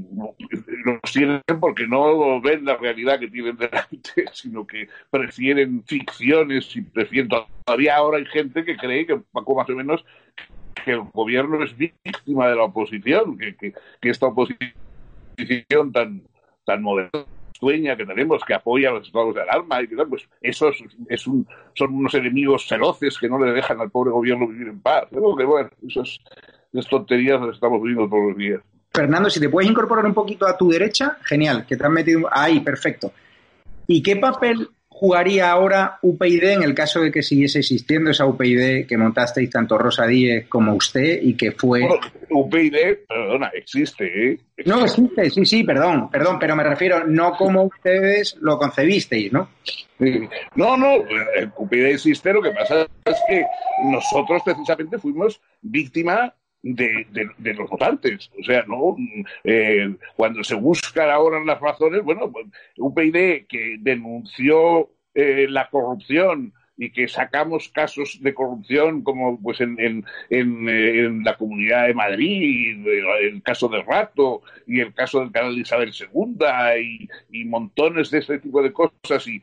los 0.85 1.01
tienen 1.11 1.41
porque 1.59 1.87
no 1.87 2.41
ven 2.41 2.65
la 2.65 2.77
realidad 2.77 3.19
que 3.19 3.29
tienen 3.29 3.57
delante, 3.57 4.25
sino 4.33 4.65
que 4.65 4.87
prefieren 5.09 5.83
ficciones 5.85 6.75
y 6.75 6.81
prefieren 6.81 7.29
todavía 7.65 7.95
ahora 7.95 8.17
hay 8.17 8.25
gente 8.25 8.63
que 8.65 8.75
cree 8.75 9.05
que 9.05 9.17
poco 9.17 9.55
más 9.55 9.69
o 9.69 9.75
menos 9.75 10.05
que 10.83 10.91
el 10.91 11.01
gobierno 11.13 11.63
es 11.63 11.75
víctima 11.77 12.49
de 12.49 12.55
la 12.55 12.63
oposición, 12.63 13.37
que, 13.37 13.55
que, 13.55 13.73
esta 14.01 14.27
oposición 14.27 15.91
tan 15.93 16.23
tan 16.65 16.81
moderna 16.81 17.25
dueña 17.63 17.95
que 17.95 18.05
tenemos 18.05 18.43
que 18.43 18.53
apoya 18.53 18.89
a 18.89 18.93
los 18.93 19.07
estados 19.07 19.33
de 19.33 19.41
alarma 19.41 19.81
y 19.81 19.87
que 19.87 19.95
tal, 19.95 20.09
pues 20.09 20.27
esos 20.41 20.83
es 21.07 21.27
un, 21.27 21.47
son 21.73 21.95
unos 21.95 22.13
enemigos 22.13 22.67
feroces 22.67 23.17
que 23.17 23.29
no 23.29 23.39
le 23.39 23.53
dejan 23.53 23.79
al 23.79 23.89
pobre 23.89 24.11
gobierno 24.11 24.47
vivir 24.47 24.67
en 24.67 24.81
paz. 24.81 25.07
que 25.09 25.45
bueno, 25.45 25.69
esas, 25.87 26.19
esas 26.73 26.89
tonterías 26.89 27.39
las 27.41 27.55
estamos 27.55 27.81
viviendo 27.81 28.09
todos 28.09 28.29
los 28.29 28.37
días. 28.37 28.61
Fernando, 28.93 29.29
si 29.29 29.39
te 29.39 29.49
puedes 29.49 29.69
incorporar 29.69 30.05
un 30.05 30.13
poquito 30.13 30.45
a 30.45 30.55
tu 30.55 30.69
derecha, 30.69 31.17
genial, 31.23 31.65
que 31.65 31.75
te 31.75 31.83
has 31.83 31.91
metido 31.91 32.29
ahí, 32.31 32.59
perfecto. 32.59 33.11
¿Y 33.87 34.03
qué 34.03 34.17
papel 34.17 34.69
jugaría 34.87 35.49
ahora 35.49 35.97
UPyD 36.03 36.43
en 36.51 36.63
el 36.63 36.75
caso 36.75 37.01
de 37.01 37.11
que 37.11 37.23
siguiese 37.23 37.59
existiendo 37.59 38.11
esa 38.11 38.27
UPyD 38.27 38.85
que 38.85 38.97
montasteis 38.97 39.49
tanto 39.49 39.79
Rosa 39.79 40.05
Díez 40.05 40.47
como 40.47 40.75
usted 40.75 41.19
y 41.23 41.33
que 41.33 41.51
fue... 41.51 41.81
Bueno, 41.81 41.99
UPyD, 42.29 42.99
perdona, 43.07 43.47
existe, 43.55 44.29
¿eh? 44.29 44.39
No, 44.65 44.83
existe, 44.83 45.29
sí, 45.31 45.45
sí, 45.45 45.63
perdón, 45.63 46.11
perdón, 46.11 46.37
pero 46.39 46.55
me 46.55 46.63
refiero 46.63 47.03
no 47.07 47.33
como 47.33 47.63
ustedes 47.63 48.37
lo 48.41 48.59
concebisteis, 48.59 49.33
¿no? 49.33 49.49
No, 50.55 50.77
no, 50.77 50.97
UPyD 51.57 51.85
existe, 51.87 52.31
lo 52.31 52.43
que 52.43 52.51
pasa 52.51 52.87
es 53.05 53.17
que 53.27 53.43
nosotros 53.85 54.43
precisamente 54.45 54.99
fuimos 54.99 55.41
víctima 55.63 56.31
de, 56.63 57.29
de, 57.37 57.53
los 57.53 57.69
votantes. 57.69 58.31
O 58.39 58.43
sea, 58.43 58.63
no 58.67 58.95
eh, 59.43 59.95
cuando 60.15 60.43
se 60.43 60.55
buscan 60.55 61.09
ahora 61.09 61.43
las 61.43 61.59
razones, 61.59 62.01
bueno, 62.03 62.31
pues, 62.31 62.47
un 62.77 62.95
PID 62.95 63.45
que 63.47 63.77
denunció 63.79 64.89
eh, 65.13 65.47
la 65.49 65.69
corrupción 65.69 66.53
y 66.75 66.89
que 66.89 67.07
sacamos 67.07 67.69
casos 67.69 68.17
de 68.21 68.33
corrupción 68.33 69.03
como 69.03 69.39
pues 69.39 69.61
en, 69.61 69.79
en, 69.79 70.05
en, 70.31 70.67
eh, 70.67 71.21
la 71.23 71.37
Comunidad 71.37 71.85
de 71.85 71.93
Madrid, 71.93 72.83
el 73.21 73.43
caso 73.43 73.67
del 73.67 73.85
Rato 73.85 74.41
y 74.65 74.79
el 74.79 74.91
caso 74.93 75.19
del 75.19 75.31
canal 75.31 75.53
de 75.53 75.61
Isabel 75.61 75.93
II 75.93 76.37
y, 76.81 77.09
y 77.41 77.45
montones 77.45 78.09
de 78.09 78.19
este 78.19 78.39
tipo 78.39 78.63
de 78.63 78.73
cosas 78.73 79.27
y 79.27 79.39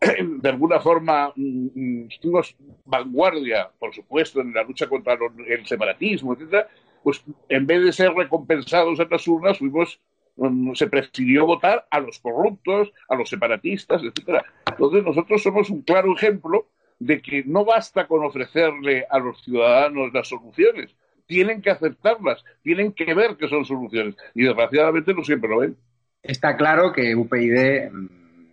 de 0.40 0.48
alguna 0.48 0.80
forma 0.80 1.32
fuimos 1.32 2.56
mm, 2.58 2.64
mm, 2.64 2.74
vanguardia, 2.84 3.70
por 3.78 3.94
supuesto, 3.94 4.40
en 4.40 4.52
la 4.52 4.62
lucha 4.62 4.88
contra 4.88 5.16
el 5.46 5.66
separatismo, 5.66 6.34
etcétera, 6.34 6.68
pues 7.02 7.24
en 7.48 7.66
vez 7.66 7.84
de 7.84 7.92
ser 7.92 8.12
recompensados 8.12 8.98
en 9.00 9.08
las 9.10 9.26
urnas, 9.26 9.58
fuimos 9.58 10.00
mm, 10.36 10.74
se 10.74 10.86
prefirió 10.88 11.46
votar 11.46 11.86
a 11.90 12.00
los 12.00 12.18
corruptos, 12.18 12.92
a 13.08 13.14
los 13.14 13.28
separatistas, 13.28 14.02
etcétera. 14.02 14.44
Entonces 14.66 15.04
nosotros 15.04 15.42
somos 15.42 15.70
un 15.70 15.82
claro 15.82 16.14
ejemplo 16.14 16.66
de 16.98 17.20
que 17.20 17.44
no 17.44 17.64
basta 17.64 18.06
con 18.06 18.24
ofrecerle 18.24 19.06
a 19.10 19.18
los 19.18 19.42
ciudadanos 19.42 20.12
las 20.12 20.28
soluciones, 20.28 20.94
tienen 21.26 21.60
que 21.60 21.70
aceptarlas, 21.70 22.44
tienen 22.62 22.92
que 22.92 23.12
ver 23.14 23.36
que 23.36 23.48
son 23.48 23.64
soluciones 23.64 24.14
y 24.34 24.44
desgraciadamente 24.44 25.12
no 25.12 25.24
siempre 25.24 25.50
lo 25.50 25.58
ven. 25.58 25.76
Está 26.22 26.56
claro 26.56 26.92
que 26.92 27.14
UPyD 27.14 27.90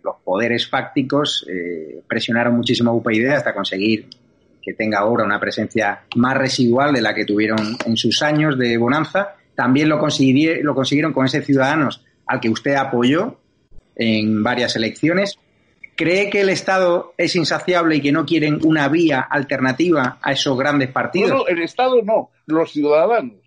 los 0.04 0.16
poderes 0.22 0.68
fácticos 0.68 1.46
eh, 1.50 2.02
presionaron 2.06 2.54
muchísimo 2.54 2.90
a 2.90 2.94
UPyD 2.94 3.30
hasta 3.30 3.54
conseguir 3.54 4.06
que 4.62 4.74
tenga 4.74 4.98
ahora 4.98 5.24
una 5.24 5.40
presencia 5.40 6.04
más 6.16 6.36
residual 6.36 6.92
de 6.92 7.02
la 7.02 7.14
que 7.14 7.24
tuvieron 7.24 7.76
en 7.84 7.96
sus 7.96 8.22
años 8.22 8.58
de 8.58 8.76
bonanza. 8.76 9.34
También 9.54 9.88
lo, 9.88 9.96
lo 9.96 10.74
consiguieron 10.74 11.12
con 11.12 11.26
ese 11.26 11.42
Ciudadanos 11.42 12.04
al 12.26 12.40
que 12.40 12.50
usted 12.50 12.74
apoyó 12.74 13.38
en 13.96 14.42
varias 14.42 14.76
elecciones. 14.76 15.38
¿Cree 15.96 16.28
que 16.28 16.40
el 16.40 16.48
Estado 16.48 17.14
es 17.16 17.36
insaciable 17.36 17.96
y 17.96 18.00
que 18.00 18.12
no 18.12 18.26
quieren 18.26 18.58
una 18.64 18.88
vía 18.88 19.20
alternativa 19.20 20.18
a 20.20 20.32
esos 20.32 20.58
grandes 20.58 20.90
partidos? 20.90 21.44
El 21.48 21.62
Estado 21.62 22.02
no, 22.02 22.30
los 22.46 22.72
ciudadanos. 22.72 23.38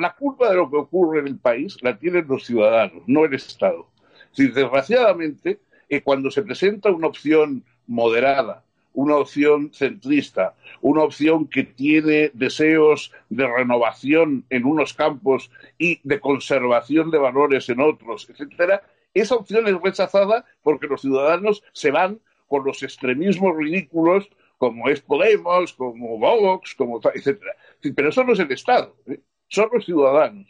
La 0.00 0.14
culpa 0.14 0.48
de 0.48 0.56
lo 0.56 0.70
que 0.70 0.76
ocurre 0.76 1.20
en 1.20 1.26
el 1.26 1.38
país 1.38 1.76
la 1.82 1.98
tienen 1.98 2.26
los 2.28 2.46
ciudadanos, 2.46 3.02
no 3.06 3.24
el 3.24 3.34
Estado. 3.34 3.88
Si 4.30 4.46
desgraciadamente 4.48 5.60
cuando 6.00 6.30
se 6.30 6.42
presenta 6.42 6.90
una 6.90 7.08
opción 7.08 7.64
moderada, 7.86 8.64
una 8.94 9.16
opción 9.16 9.70
centrista, 9.72 10.54
una 10.80 11.02
opción 11.02 11.46
que 11.46 11.64
tiene 11.64 12.30
deseos 12.34 13.12
de 13.28 13.46
renovación 13.46 14.44
en 14.50 14.64
unos 14.64 14.94
campos 14.94 15.50
y 15.78 16.00
de 16.02 16.20
conservación 16.20 17.10
de 17.10 17.18
valores 17.18 17.68
en 17.68 17.80
otros, 17.80 18.28
etcétera, 18.30 18.82
esa 19.14 19.34
opción 19.34 19.66
es 19.66 19.80
rechazada 19.80 20.44
porque 20.62 20.86
los 20.86 21.02
ciudadanos 21.02 21.62
se 21.72 21.90
van 21.90 22.20
con 22.48 22.64
los 22.64 22.82
extremismos 22.82 23.56
ridículos 23.56 24.28
como 24.58 24.88
es 24.88 25.00
Podemos, 25.00 25.72
como 25.72 26.18
Vox, 26.18 26.74
como 26.76 27.00
etcétera. 27.12 27.56
Pero 27.96 28.10
eso 28.10 28.22
no 28.22 28.32
es 28.32 28.38
el 28.38 28.52
Estado, 28.52 28.94
¿eh? 29.06 29.18
son 29.48 29.68
los 29.72 29.84
ciudadanos. 29.84 30.46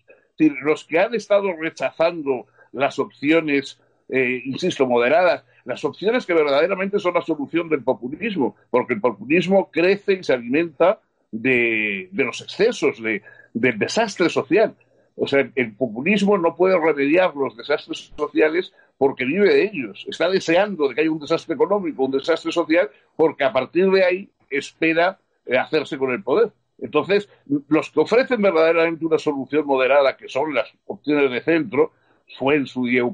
Los 0.63 0.85
que 0.85 0.99
han 0.99 1.15
estado 1.15 1.53
rechazando 1.55 2.47
las 2.73 2.99
opciones 2.99 3.81
eh, 4.15 4.43
insisto, 4.45 4.87
moderadas, 4.87 5.43
las 5.65 5.83
opciones 5.87 6.27
que 6.27 6.35
verdaderamente 6.35 6.99
son 6.99 7.15
la 7.15 7.23
solución 7.23 7.71
del 7.71 7.83
populismo, 7.83 8.57
porque 8.69 8.93
el 8.93 9.01
populismo 9.01 9.71
crece 9.71 10.13
y 10.13 10.23
se 10.23 10.35
alimenta 10.35 11.01
de, 11.31 12.11
los 12.13 12.43
excesos, 12.43 13.03
de, 13.03 13.23
del 13.55 13.79
desastre 13.79 14.29
social. 14.29 14.75
O 15.17 15.27
sea, 15.27 15.51
el 15.55 15.75
populismo 15.75 16.37
no 16.37 16.55
puede 16.55 16.79
remediar 16.79 17.35
los 17.35 17.57
desastres 17.57 18.13
sociales 18.15 18.75
porque 18.99 19.25
vive 19.25 19.49
de 19.49 19.65
ellos. 19.65 20.05
Está 20.07 20.29
deseando 20.29 20.89
de 20.89 20.95
que 20.95 21.01
haya 21.01 21.11
un 21.11 21.21
desastre 21.21 21.55
económico, 21.55 22.05
un 22.05 22.11
desastre 22.11 22.53
social, 22.53 22.91
porque 23.17 23.45
a 23.45 23.53
partir 23.53 23.91
de 23.91 24.05
ahí 24.05 24.31
espera 24.51 25.19
eh, 25.47 25.57
hacerse 25.57 25.97
con 25.97 26.13
el 26.13 26.23
poder. 26.23 26.53
Entonces, 26.79 27.31
los 27.69 27.91
que 27.91 28.01
ofrecen 28.01 28.43
verdaderamente 28.43 29.07
una 29.07 29.19
solución 29.19 29.67
moderada, 29.67 30.19
que 30.19 30.29
son 30.29 30.53
las 30.53 30.71
opciones 30.85 31.31
de 31.31 31.41
centro, 31.41 31.93
fue 32.39 32.57
en 32.57 32.67
su 32.67 32.85
día 32.85 33.05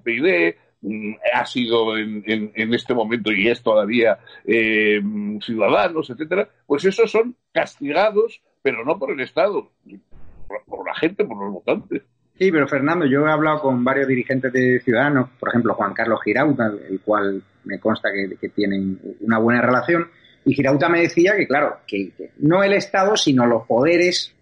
ha 1.33 1.45
sido 1.45 1.97
en, 1.97 2.23
en, 2.27 2.75
este 2.75 2.95
momento 2.95 3.33
y 3.33 3.49
es 3.49 3.63
todavía 3.63 4.19
eh, 4.47 5.01
ciudadanos, 5.43 6.11
etcétera, 6.11 6.49
pues 6.67 6.85
esos 6.85 7.11
son 7.11 7.37
castigados, 7.53 8.41
pero 8.62 8.85
no 8.85 8.99
por 8.99 9.11
el 9.11 9.21
Estado, 9.21 9.71
por, 10.67 10.87
la 10.87 10.95
gente, 10.95 11.25
por 11.25 11.43
los 11.43 11.53
votantes. 11.53 12.03
Sí, 12.38 12.53
pero 12.53 12.69
Fernando, 12.69 13.05
yo 13.07 13.27
he 13.27 13.33
hablado 13.33 13.61
con 13.61 13.83
varios 13.83 14.07
dirigentes 14.07 14.53
de 14.53 14.81
Ciudadanos, 14.81 15.31
por 15.41 15.49
ejemplo 15.49 15.75
Juan 15.75 15.93
Carlos 15.93 16.21
Girauta, 16.25 16.73
el 16.88 17.01
cual 17.01 17.43
me 17.64 17.81
consta 17.81 18.11
que, 18.12 18.49
tienen 18.51 19.01
una 19.21 19.38
buena 19.38 19.61
relación, 19.61 20.09
y 20.45 20.55
Girauta 20.55 20.88
me 20.88 21.01
decía 21.01 21.37
que, 21.37 21.49
claro, 21.49 21.79
que, 21.87 22.12
no 22.38 22.62
el 22.62 22.75
Estado, 22.75 23.17
sino 23.17 23.45
los 23.45 23.67
poderes 23.67 24.33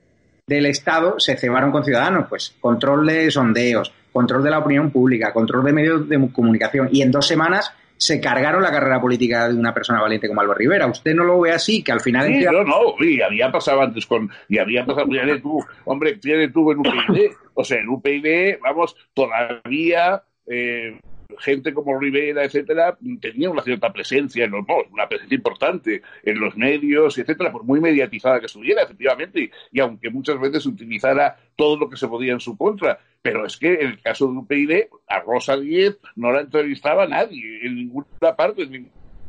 del 0.47 0.67
Estado 0.67 1.19
se 1.19 1.37
cebaron 1.39 1.73
con 1.73 1.85
Ciudadanos, 1.85 2.27
pues 2.29 2.55
control 2.61 3.07
de 3.07 3.31
sondeos, 3.31 3.93
control 4.17 4.43
de 4.43 4.51
la 4.51 4.61
opinión 4.61 4.91
pública, 4.91 5.31
control 5.35 5.63
de 5.67 5.73
medios 5.75 6.09
de 6.09 6.33
comunicación, 6.33 6.89
y 6.91 7.03
en 7.03 7.11
dos 7.11 7.27
semanas 7.27 7.71
se 7.99 8.19
cargaron 8.19 8.63
la 8.63 8.71
carrera 8.71 8.99
política 8.99 9.47
de 9.47 9.55
una 9.55 9.75
persona 9.75 10.01
valiente 10.01 10.27
como 10.27 10.41
Álvaro 10.41 10.59
Rivera. 10.59 10.87
¿Usted 10.87 11.15
no 11.15 11.23
lo 11.23 11.41
ve 11.41 11.53
así? 11.53 11.83
Que 11.83 11.93
al 11.93 12.01
final... 12.01 12.27
Sí, 12.27 12.45
no, 12.45 12.65
no, 12.65 12.95
y 12.99 13.21
había 13.21 13.53
pasado 13.53 13.83
antes 13.83 14.07
con... 14.07 14.31
Y 14.49 14.57
había 14.57 14.87
pasado, 14.87 15.07
tú, 15.43 15.63
hombre, 15.85 16.17
tiene 16.17 16.49
tú 16.49 16.73
en 16.73 16.79
UPyD, 16.79 17.31
o 17.53 17.63
sea, 17.63 17.79
en 17.79 17.89
UPyD, 17.91 18.59
vamos, 18.63 18.97
todavía... 19.13 20.23
Eh, 20.47 20.99
gente 21.39 21.73
como 21.73 21.99
Rivera, 21.99 22.45
etcétera, 22.45 22.97
tenía 23.21 23.51
una 23.51 23.63
cierta 23.63 23.93
presencia 23.93 24.45
en 24.45 24.53
los 24.53 24.65
una 24.91 25.09
presencia 25.09 25.37
importante 25.37 26.03
en 26.23 26.41
los 26.41 26.57
medios, 26.57 27.17
etcétera, 27.19 27.53
por 27.53 27.65
muy 27.65 27.81
mediatizada 27.81 28.41
que 28.41 28.47
estuviera, 28.47 28.83
efectivamente, 28.83 29.51
y, 29.73 29.81
aunque 29.81 30.11
muchas 30.11 30.41
veces 30.41 30.67
utilizara 30.67 31.37
todo 31.57 31.79
lo 31.79 31.89
que 31.89 31.97
se 31.97 32.09
podía 32.09 32.33
en 32.33 32.41
su 32.41 32.57
contra. 32.57 32.99
Pero 33.23 33.45
es 33.47 33.57
que 33.57 33.75
en 33.75 33.89
el 33.89 34.01
caso 34.01 34.27
de 34.27 34.39
UPyD, 34.39 34.89
a 35.09 35.21
Rosa 35.21 35.57
Díez 35.57 35.99
no 36.15 36.33
la 36.33 36.43
entrevistaba 36.43 37.07
nadie, 37.07 37.67
en 37.67 37.75
ninguna 37.75 38.37
parte, 38.37 38.69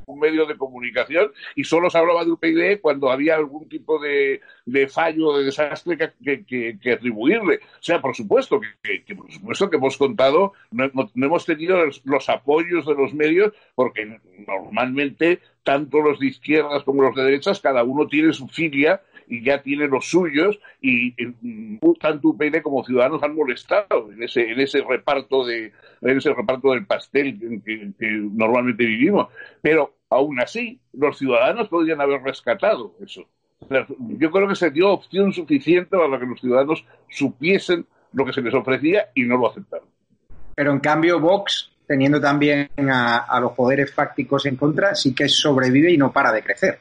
un 0.08 0.20
medio 0.20 0.46
de 0.46 0.58
comunicación 0.58 1.32
y 1.56 1.64
solo 1.64 1.90
se 1.90 1.98
hablaba 1.98 2.26
de 2.26 2.32
UPyD 2.32 2.80
cuando 2.82 3.12
había 3.12 3.36
algún 3.36 3.70
tipo 3.70 4.00
de, 4.00 4.42
de 4.66 4.88
fallo, 4.88 5.38
de 5.38 5.46
desastre 5.46 5.98
que, 5.98 6.46
que, 6.82 6.92
atribuirle. 6.92 7.58
O 7.58 7.82
sea, 7.82 8.02
por 8.02 8.16
supuesto 8.16 8.60
que, 8.82 9.16
por 9.16 9.32
supuesto 9.32 9.70
que 9.70 9.78
hemos 9.78 9.98
contado, 9.98 10.54
no, 10.72 10.90
hemos 11.16 11.46
tenido 11.46 11.78
los, 12.04 12.30
apoyos 12.30 12.86
de 12.86 12.96
los 12.96 13.14
medios 13.14 13.54
porque 13.76 14.20
normalmente 14.48 15.42
tanto 15.64 16.00
los 16.02 16.20
de 16.20 16.28
izquierdas 16.28 16.84
como 16.84 17.04
los 17.04 17.16
de 17.16 17.24
derechas, 17.24 17.60
cada 17.60 17.84
uno 17.84 18.08
tiene 18.08 18.32
su 18.32 18.48
filia 18.48 19.02
y 19.28 19.44
ya 19.44 19.62
tiene 19.62 19.88
los 19.88 20.10
suyos 20.10 20.60
y, 20.82 21.14
tanto 22.00 22.30
UPyD 22.30 22.62
como 22.62 22.84
Ciudadanos 22.86 23.22
han 23.24 23.36
molestado 23.36 24.12
en 24.12 24.24
ese 24.24 24.52
en 24.52 24.60
ese 24.60 24.82
reparto 24.82 25.46
de 25.46 25.74
en 26.02 26.18
ese 26.18 26.34
reparto 26.34 26.72
del 26.72 26.86
pastel 26.86 27.38
que, 27.66 27.94
normalmente 28.00 28.86
vivimos 28.86 29.28
pero 29.62 29.98
Aún 30.10 30.40
así, 30.40 30.80
los 30.94 31.18
ciudadanos 31.18 31.68
podrían 31.68 32.00
haber 32.00 32.22
rescatado 32.22 32.96
eso. 33.04 33.28
Yo 34.00 34.32
creo 34.32 34.48
que 34.48 34.56
se 34.56 34.70
dio 34.70 34.90
opción 34.90 35.34
suficiente 35.34 35.98
para 35.98 36.20
que 36.20 36.26
los 36.26 36.40
ciudadanos 36.40 36.86
supiesen 37.10 37.86
lo 38.14 38.26
que 38.26 38.32
se 38.32 38.42
les 38.42 38.54
ofrecía 38.54 39.10
y 39.16 39.24
no 39.24 39.38
lo 39.38 39.50
aceptaron. 39.50 39.88
Pero 40.56 40.72
en 40.72 40.80
cambio, 40.80 41.20
Vox, 41.20 41.72
teniendo 41.86 42.22
también 42.22 42.70
a, 42.90 43.40
los 43.42 43.52
poderes 43.52 43.94
fácticos 43.94 44.46
en 44.46 44.56
contra, 44.56 44.96
sí 44.96 45.14
que 45.14 45.28
sobrevive 45.28 45.92
y 45.92 45.98
no 45.98 46.12
para 46.12 46.32
de 46.32 46.44
crecer. 46.44 46.80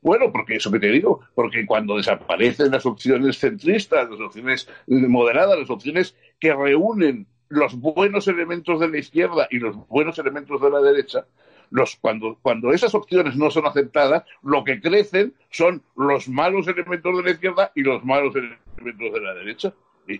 Bueno, 0.00 0.32
porque 0.32 0.56
eso 0.56 0.70
que 0.70 0.78
te 0.78 0.90
digo, 0.90 1.20
porque 1.34 1.66
cuando 1.66 1.96
desaparecen 1.96 2.70
las 2.70 2.86
opciones 2.86 3.38
centristas, 3.38 4.10
las 4.10 4.20
opciones 4.20 4.68
moderadas, 4.86 5.58
las 5.58 5.70
opciones 5.70 6.16
que 6.40 6.54
reúnen 6.54 7.26
los 7.48 7.74
buenos 7.74 8.28
elementos 8.28 8.80
de 8.80 8.88
la 8.88 8.98
izquierda 8.98 9.48
y 9.50 9.58
los 9.58 9.76
buenos 9.88 10.18
elementos 10.18 10.60
de 10.60 10.70
la 10.70 10.80
derecha, 10.80 11.26
los, 11.70 11.96
cuando, 11.96 12.38
cuando 12.40 12.72
esas 12.72 12.94
opciones 12.94 13.36
no 13.36 13.50
son 13.50 13.66
aceptadas, 13.66 14.24
lo 14.42 14.64
que 14.64 14.80
crecen 14.80 15.34
son 15.50 15.82
los 15.96 16.28
malos 16.28 16.66
elementos 16.68 17.16
de 17.16 17.22
la 17.22 17.30
izquierda 17.30 17.72
y 17.74 17.82
los 17.82 18.04
malos 18.04 18.34
elementos 18.34 19.12
de 19.12 19.20
la 19.20 19.34
derecha. 19.34 19.74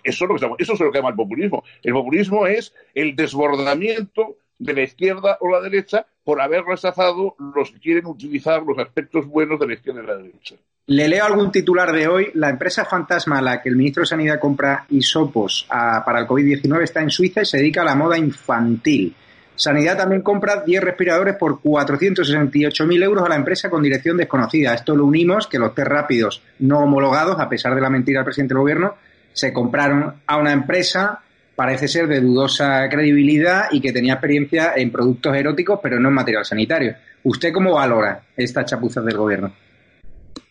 Eso 0.04 0.24
es 0.24 0.28
lo 0.28 0.37
que, 0.56 0.62
eso 0.62 0.74
es 0.74 0.80
lo 0.80 0.92
que 0.92 0.98
llama 0.98 1.11
el 1.11 1.16
populismo. 1.16 1.64
El 1.82 1.94
populismo 1.94 2.46
es 2.46 2.74
el 2.94 3.16
desbordamiento 3.16 4.37
de 4.59 4.73
la 4.73 4.83
izquierda 4.83 5.38
o 5.40 5.51
la 5.51 5.61
derecha 5.61 6.07
por 6.25 6.40
haber 6.40 6.64
rechazado 6.64 7.37
los 7.55 7.71
que 7.71 7.79
quieren 7.79 8.07
utilizar 8.07 8.62
los 8.62 8.79
aspectos 8.79 9.27
buenos 9.27 9.59
de 9.61 9.66
la 9.66 9.75
izquierda 9.75 10.03
y 10.03 10.07
la 10.07 10.16
derecha. 10.16 10.57
Le 10.87 11.07
leo 11.07 11.25
algún 11.25 11.53
titular 11.53 11.92
de 11.92 12.09
hoy. 12.09 12.31
La 12.35 12.49
empresa 12.49 12.85
fantasma 12.85 13.38
a 13.38 13.42
la 13.42 13.62
que 13.62 13.68
el 13.68 13.77
ministro 13.77 14.03
de 14.03 14.07
Sanidad 14.07 14.40
compra 14.40 14.87
isopos 14.88 15.66
ah, 15.68 16.03
para 16.05 16.21
el 16.21 16.27
COVID-19 16.27 16.83
está 16.83 17.03
en 17.03 17.11
Suiza 17.11 17.42
y 17.42 17.47
se 17.47 17.59
dedica 17.59 17.83
a 17.83 17.85
la 17.85 17.94
moda 17.94 18.16
infantil. 18.16 19.14
Sanidad 19.55 19.99
también 19.99 20.23
compra 20.23 20.62
10 20.64 20.83
respiradores 20.83 21.35
por 21.35 21.61
468.000 21.61 23.03
euros 23.03 23.25
a 23.25 23.29
la 23.29 23.35
empresa 23.35 23.68
con 23.68 23.83
dirección 23.83 24.16
desconocida. 24.16 24.73
Esto 24.73 24.94
lo 24.94 25.05
unimos 25.05 25.49
que 25.49 25.59
los 25.59 25.75
test 25.75 25.88
rápidos 25.88 26.42
no 26.61 26.79
homologados, 26.79 27.40
a 27.40 27.49
pesar 27.49 27.75
de 27.75 27.81
la 27.81 27.90
mentira 27.90 28.21
del 28.21 28.25
presidente 28.25 28.55
del 28.55 28.61
gobierno, 28.61 28.94
se 29.33 29.53
compraron 29.53 30.23
a 30.27 30.37
una 30.37 30.53
empresa, 30.53 31.23
parece 31.59 31.88
ser 31.88 32.07
de 32.07 32.21
dudosa 32.21 32.88
credibilidad 32.88 33.64
y 33.73 33.81
que 33.81 33.92
tenía 33.92 34.12
experiencia 34.12 34.75
en 34.77 34.92
productos 34.92 35.35
eróticos, 35.35 35.81
pero 35.83 35.99
no 35.99 36.09
en 36.09 36.14
material 36.14 36.44
sanitario. 36.44 36.94
¿Usted 37.25 37.53
cómo 37.53 37.75
valora 37.75 38.23
estas 38.37 38.66
chapuzas 38.66 39.05
del 39.05 39.16
gobierno? 39.16 39.53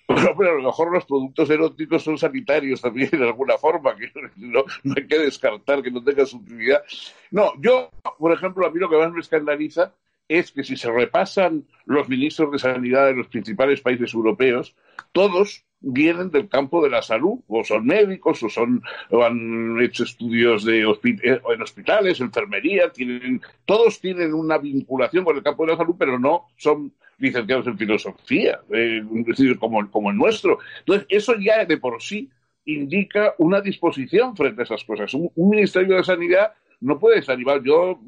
pero 0.06 0.52
a 0.52 0.56
lo 0.56 0.64
mejor 0.64 0.92
los 0.92 1.06
productos 1.06 1.50
eróticos 1.50 2.04
son 2.04 2.18
sanitarios 2.18 2.82
también 2.82 3.10
de 3.10 3.24
alguna 3.24 3.58
forma, 3.58 3.96
que 3.96 4.12
no, 4.36 4.66
hay 4.98 5.08
que 5.08 5.20
descartar 5.20 5.82
que 5.82 5.92
no 5.92 6.04
tenga 6.04 6.26
su 6.26 6.40
utilidad. 6.40 6.84
No, 7.32 7.54
yo, 7.62 7.90
por 8.20 8.34
ejemplo, 8.34 8.68
a 8.68 8.70
mí 8.70 8.78
lo 8.78 8.90
que 8.90 8.98
más 8.98 9.14
me 9.14 9.22
escandaliza 9.22 9.94
es 10.28 10.52
que 10.52 10.66
si 10.66 10.76
se 10.76 10.92
repasan 10.92 11.68
los 11.86 12.10
ministros 12.10 12.52
de 12.52 12.60
sanidad 12.60 13.06
de 13.06 13.14
los 13.14 13.28
principales 13.28 13.80
países 13.80 14.14
europeos, 14.14 14.76
todos 15.14 15.64
vienen 15.80 16.32
del 16.32 16.50
campo 16.50 16.84
de 16.84 16.90
la 16.90 17.02
salud, 17.02 17.40
o 17.48 17.64
son 17.64 17.86
médicos, 17.86 18.42
o 18.44 18.50
son 18.50 18.82
o 19.10 19.24
han 19.24 19.80
hecho 19.82 20.04
estudios 20.04 20.64
de 20.66 20.82
eh, 20.82 21.42
en 21.54 21.62
hospitales, 21.62 22.20
enfermería, 22.20 22.92
tienen, 22.92 23.42
todos 23.66 24.00
tienen 24.00 24.34
una 24.34 24.58
vinculación 24.58 25.24
con 25.24 25.38
el 25.38 25.44
campo 25.44 25.66
de 25.66 25.72
la 25.72 25.78
salud, 25.78 25.96
pero 25.98 26.20
no 26.20 26.48
son 26.58 26.94
licenciados 27.20 27.68
en 27.68 27.78
filosofía, 27.78 28.60
eh, 28.72 29.02
decir, 29.04 29.58
como, 29.58 29.90
como 29.90 30.12
el 30.12 30.18
nuestro. 30.18 30.60
Entonces, 30.80 31.08
eso 31.10 31.36
ya 31.40 31.66
de 31.66 31.78
por 31.78 32.02
sí 32.02 32.30
indica 32.66 33.34
una 33.38 33.62
disposición 33.62 34.36
frente 34.36 34.62
a 34.62 34.66
esas 34.66 34.84
cosas. 34.84 35.14
Un, 35.14 35.32
Ministerio 35.36 35.96
de 35.96 36.04
Sanidad 36.04 36.54
no 36.82 37.00
puede 37.00 37.18
desanimar. 37.18 37.64
Yo 37.64 38.00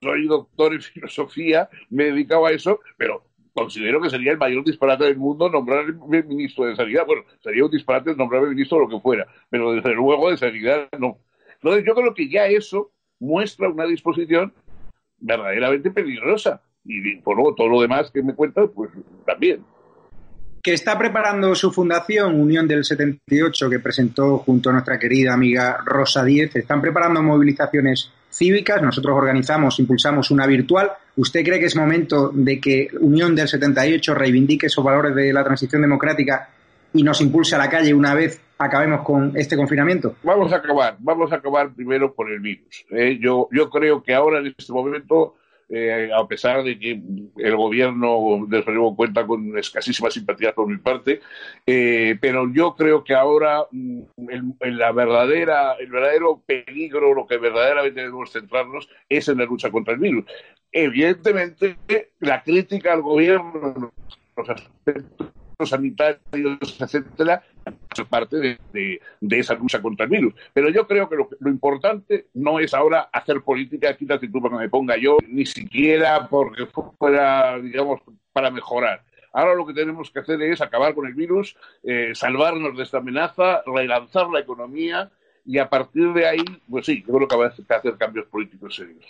soy 0.00 0.26
doctor 0.26 0.74
en 0.74 0.82
filosofía, 0.82 1.68
me 1.90 2.04
he 2.04 2.12
dedicado 2.12 2.46
a 2.46 2.52
eso, 2.52 2.80
pero 2.96 3.24
considero 3.54 4.00
que 4.02 4.10
sería 4.10 4.32
el 4.32 4.38
mayor 4.38 4.64
disparate 4.64 5.04
del 5.04 5.16
mundo 5.16 5.48
nombrar 5.48 5.86
ministro 6.26 6.66
de 6.66 6.76
Sanidad. 6.76 7.06
Bueno, 7.06 7.22
sería 7.42 7.64
un 7.64 7.70
disparate 7.70 8.14
nombrar 8.14 8.42
el 8.42 8.50
ministro 8.50 8.80
lo 8.80 8.88
que 8.88 9.00
fuera, 9.00 9.26
pero 9.48 9.72
desde 9.72 9.94
luego 9.94 10.30
de 10.30 10.36
Sanidad 10.36 10.88
no. 10.98 11.18
Entonces 11.54 11.84
yo 11.86 11.94
creo 11.94 12.12
que 12.12 12.28
ya 12.28 12.46
eso 12.46 12.90
muestra 13.20 13.68
una 13.68 13.86
disposición 13.86 14.52
verdaderamente 15.18 15.90
peligrosa 15.90 16.60
y 16.84 17.16
por 17.16 17.36
luego 17.36 17.54
todo 17.54 17.68
lo 17.68 17.80
demás 17.80 18.10
que 18.10 18.22
me 18.22 18.34
cuentas, 18.34 18.68
pues 18.74 18.90
también. 19.24 19.64
Que 20.62 20.72
está 20.72 20.98
preparando 20.98 21.54
su 21.54 21.70
fundación, 21.70 22.40
Unión 22.40 22.66
del 22.66 22.84
78, 22.84 23.70
que 23.70 23.78
presentó 23.80 24.38
junto 24.38 24.70
a 24.70 24.72
nuestra 24.72 24.98
querida 24.98 25.34
amiga 25.34 25.78
Rosa 25.84 26.24
Díez. 26.24 26.56
Están 26.56 26.80
preparando 26.80 27.22
movilizaciones 27.22 28.10
cívicas. 28.34 28.82
Nosotros 28.82 29.16
organizamos, 29.16 29.78
impulsamos 29.78 30.30
una 30.30 30.46
virtual. 30.46 30.90
¿Usted 31.16 31.44
cree 31.44 31.58
que 31.58 31.66
es 31.66 31.76
momento 31.76 32.30
de 32.32 32.60
que 32.60 32.88
Unión 33.00 33.34
del 33.34 33.48
78 33.48 34.14
reivindique 34.14 34.66
esos 34.66 34.84
valores 34.84 35.14
de 35.14 35.32
la 35.32 35.44
transición 35.44 35.82
democrática 35.82 36.48
y 36.92 37.02
nos 37.02 37.20
impulse 37.20 37.54
a 37.54 37.58
la 37.58 37.68
calle 37.68 37.94
una 37.94 38.14
vez 38.14 38.40
acabemos 38.58 39.02
con 39.02 39.32
este 39.36 39.56
confinamiento? 39.56 40.16
Vamos 40.22 40.52
a 40.52 40.56
acabar, 40.56 40.96
vamos 40.98 41.32
a 41.32 41.36
acabar 41.36 41.72
primero 41.72 42.12
por 42.12 42.30
el 42.30 42.40
virus. 42.40 42.84
¿eh? 42.90 43.18
yo, 43.20 43.48
yo 43.52 43.70
creo 43.70 44.02
que 44.02 44.14
ahora 44.14 44.40
en 44.40 44.54
este 44.56 44.72
momento 44.72 45.36
eh, 45.68 46.10
a 46.14 46.26
pesar 46.26 46.62
de 46.62 46.78
que 46.78 47.00
el 47.36 47.56
gobierno, 47.56 48.46
desde 48.48 48.72
luego, 48.72 48.96
cuenta 48.96 49.26
con 49.26 49.56
escasísima 49.56 50.10
simpatía 50.10 50.54
por 50.54 50.68
mi 50.68 50.76
parte, 50.76 51.20
eh, 51.66 52.16
pero 52.20 52.50
yo 52.52 52.74
creo 52.74 53.02
que 53.02 53.14
ahora 53.14 53.66
mm, 53.70 54.00
el, 54.60 54.78
la 54.78 54.92
verdadera, 54.92 55.74
el 55.74 55.90
verdadero 55.90 56.42
peligro, 56.46 57.14
lo 57.14 57.26
que 57.26 57.38
verdaderamente 57.38 58.00
debemos 58.00 58.32
centrarnos, 58.32 58.88
es 59.08 59.28
en 59.28 59.38
la 59.38 59.44
lucha 59.44 59.70
contra 59.70 59.94
el 59.94 60.00
virus. 60.00 60.24
Evidentemente, 60.70 61.76
la 62.20 62.42
crítica 62.42 62.92
al 62.92 63.02
gobierno, 63.02 63.92
los 64.36 64.48
sanitarios, 65.62 66.80
etcétera, 66.80 67.42
parte 68.08 68.58
de, 68.72 69.00
esa 69.30 69.54
lucha 69.54 69.80
contra 69.80 70.04
el 70.04 70.10
virus. 70.10 70.34
Pero 70.52 70.70
yo 70.70 70.86
creo 70.86 71.08
que 71.08 71.16
lo, 71.16 71.50
importante 71.50 72.26
no 72.34 72.58
es 72.60 72.74
ahora 72.74 73.08
hacer 73.12 73.42
política, 73.42 73.96
quítate 73.96 74.28
tú 74.28 74.40
para 74.40 74.56
que 74.56 74.62
me 74.64 74.68
ponga 74.68 74.96
yo, 74.96 75.18
ni 75.28 75.46
siquiera 75.46 76.28
porque 76.28 76.66
fuera, 76.98 77.58
digamos, 77.58 78.00
para 78.32 78.50
mejorar. 78.50 79.02
Ahora 79.32 79.54
lo 79.54 79.66
que 79.66 79.74
tenemos 79.74 80.10
que 80.10 80.20
hacer 80.20 80.40
es 80.42 80.60
acabar 80.60 80.94
con 80.94 81.06
el 81.06 81.14
virus, 81.14 81.56
eh, 81.82 82.12
salvarnos 82.14 82.76
de 82.76 82.84
esta 82.84 82.98
amenaza, 82.98 83.62
relanzar 83.66 84.28
la 84.28 84.40
economía 84.40 85.10
y 85.44 85.58
a 85.58 85.68
partir 85.68 86.12
de 86.12 86.26
ahí, 86.26 86.44
pues 86.68 86.86
sí, 86.86 87.04
yo 87.06 87.14
creo 87.14 87.28
que 87.28 87.36
va 87.36 87.46
a 87.46 87.76
hacer 87.76 87.96
cambios 87.96 88.26
políticos 88.26 88.76
serios. 88.76 89.04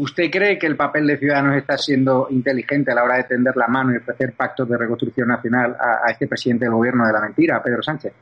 ¿Usted 0.00 0.30
cree 0.30 0.60
que 0.60 0.68
el 0.68 0.76
papel 0.76 1.08
de 1.08 1.18
Ciudadanos 1.18 1.56
está 1.56 1.76
siendo 1.76 2.28
inteligente 2.30 2.92
a 2.92 2.94
la 2.94 3.02
hora 3.02 3.16
de 3.16 3.24
tender 3.24 3.56
la 3.56 3.66
mano 3.66 3.92
y 3.92 3.96
ofrecer 3.96 4.32
pactos 4.32 4.68
de 4.68 4.78
reconstrucción 4.78 5.26
nacional 5.26 5.76
a, 5.76 6.08
este 6.08 6.28
presidente 6.28 6.66
del 6.66 6.74
gobierno 6.74 7.04
de 7.04 7.12
la 7.12 7.20
mentira, 7.20 7.60
Pedro 7.60 7.82
Sánchez? 7.82 8.12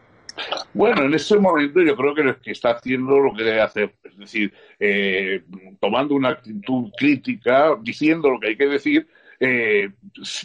Bueno, 0.73 1.05
en 1.05 1.13
este 1.13 1.39
momento 1.39 1.83
yo 1.83 1.95
creo 1.95 2.15
que, 2.15 2.37
que 2.43 2.53
está 2.53 2.71
haciendo 2.71 3.19
lo 3.19 3.35
que 3.35 3.45
debe 3.45 3.61
hacer, 3.61 3.93
es 4.05 4.17
decir, 4.17 4.55
eh, 4.81 5.43
tomando 5.79 6.15
una 6.15 6.31
actitud 6.31 6.91
crítica, 6.97 7.77
diciendo 7.83 8.31
lo 8.31 8.41
que 8.41 8.49
hay 8.49 8.57
que 8.57 8.69
decir, 8.69 9.07
eh, 9.39 9.91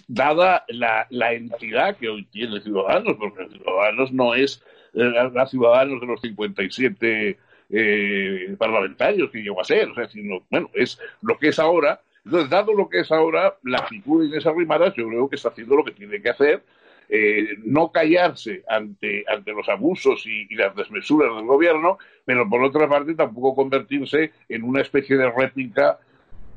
dada 0.09 0.65
la, 0.67 1.07
la, 1.11 1.31
entidad 1.31 1.95
que 1.95 2.09
hoy 2.09 2.25
tiene 2.25 2.59
Ciudadanos, 2.59 3.15
porque 3.17 3.47
Ciudadanos 3.47 4.11
no 4.11 4.35
es 4.35 4.61
eh, 4.93 5.13
a 5.17 5.45
Ciudadanos 5.47 6.01
de 6.01 6.07
los 6.07 6.19
57 6.19 7.39
eh, 7.71 8.55
parlamentarios 8.57 9.31
que 9.31 9.41
llegó 9.41 9.61
a 9.61 9.65
ser, 9.65 9.89
o 9.89 9.95
sea, 9.95 10.07
sino, 10.09 10.43
bueno, 10.49 10.69
es 10.73 10.99
lo 11.21 11.37
que 11.37 11.49
es 11.49 11.59
ahora. 11.59 12.01
Entonces, 12.25 12.49
dado 12.49 12.73
lo 12.73 12.89
que 12.89 12.99
es 12.99 13.11
ahora, 13.11 13.57
la 13.63 13.87
figura 13.87 14.23
de 14.23 14.29
Inés 14.29 14.45
Arrimadas 14.45 14.93
yo 14.95 15.07
creo 15.07 15.29
que 15.29 15.37
está 15.37 15.49
haciendo 15.49 15.75
lo 15.75 15.83
que 15.83 15.91
tiene 15.91 16.21
que 16.21 16.29
hacer, 16.29 16.63
eh, 17.09 17.57
no 17.65 17.91
callarse 17.91 18.63
ante, 18.69 19.25
ante 19.27 19.51
los 19.51 19.67
abusos 19.67 20.25
y, 20.25 20.53
las 20.55 20.75
desmesuras 20.75 21.35
del 21.35 21.45
gobierno, 21.45 21.97
pero 22.23 22.47
por 22.47 22.63
otra 22.63 22.87
parte 22.87 23.15
tampoco 23.15 23.55
convertirse 23.55 24.31
en 24.47 24.63
una 24.63 24.81
especie 24.81 25.17
de 25.17 25.29
réplica 25.29 25.99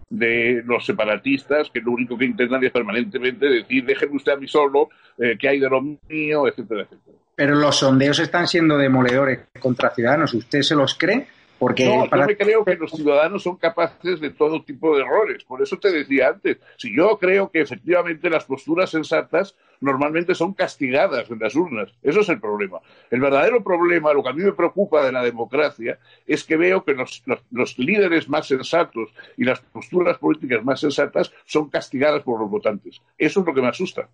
de 0.09 0.63
los 0.65 0.85
separatistas 0.85 1.71
que 1.71 1.81
lo 1.81 1.93
único 1.93 2.17
que 2.17 2.27
intentan 2.27 2.63
es 2.63 2.71
permanentemente 2.71 3.47
decir 3.47 3.85
déjenme 3.85 4.17
usted 4.17 4.33
a 4.33 4.37
mí 4.37 4.47
solo, 4.47 4.91
eh, 5.19 5.37
que 5.39 5.49
hay 5.49 5.59
de 5.59 5.69
lo 5.69 5.81
mío, 5.81 6.47
etcétera, 6.47 6.83
etcétera. 6.83 7.24
Pero 7.37 7.55
los 7.55 7.79
sondeos 7.79 8.19
están 8.19 8.47
siendo 8.47 8.77
demoledores 8.77 9.41
contra 9.59 9.95
Ciudadanos. 9.95 10.35
¿Usted 10.35 10.63
se 10.63 10.75
los 10.75 10.95
cree? 10.95 11.27
Porque 11.59 11.87
no, 11.87 12.05
yo 12.07 12.27
me 12.27 12.37
creo 12.37 12.65
que 12.65 12.75
los 12.75 12.91
ciudadanos 12.91 13.43
son 13.43 13.57
capaces 13.57 14.21
de 14.21 14.31
todo 14.31 14.63
tipo 14.63 14.95
de 14.97 15.03
errores. 15.03 15.45
Por 15.45 15.63
eso 15.63 15.79
te 15.79 15.91
decía 15.91 16.29
antes, 16.29 16.59
si 16.77 16.95
yo 16.95 17.17
creo 17.19 17.51
que 17.51 17.61
efectivamente 17.61 18.29
las 18.29 18.45
posturas 18.45 18.91
sensatas 18.91 19.55
normalmente 19.81 20.35
son 20.35 20.55
castigadas 20.55 21.31
en 21.31 21.39
las 21.39 21.55
urnas. 21.55 21.93
Eso 22.03 22.21
es 22.21 22.29
el 22.29 22.41
problema. 22.41 22.81
El 23.11 23.21
verdadero 23.21 23.63
problema, 23.63 24.13
lo 24.13 24.23
que 24.23 24.31
a 24.31 24.33
mí 24.33 24.43
me 24.43 24.53
preocupa 24.53 25.05
de 25.05 25.13
la 25.13 25.23
democracia, 25.23 25.99
es 26.27 26.45
que 26.45 26.57
veo 26.57 26.85
que 26.85 26.95
los, 26.95 27.23
los, 27.51 27.79
líderes 27.79 28.29
más 28.29 28.47
sensatos 28.49 29.11
y 29.37 29.45
las 29.45 29.61
posturas 29.61 30.19
políticas 30.19 30.65
más 30.65 30.81
sensatas 30.81 31.33
son 31.45 31.71
castigadas 31.71 32.23
por 32.23 32.41
los 32.41 32.51
votantes. 32.51 33.01
Eso 33.17 33.41
es 33.41 33.47
lo 33.47 33.55
que 33.55 33.63
me 33.63 33.69
asusta. 33.69 34.09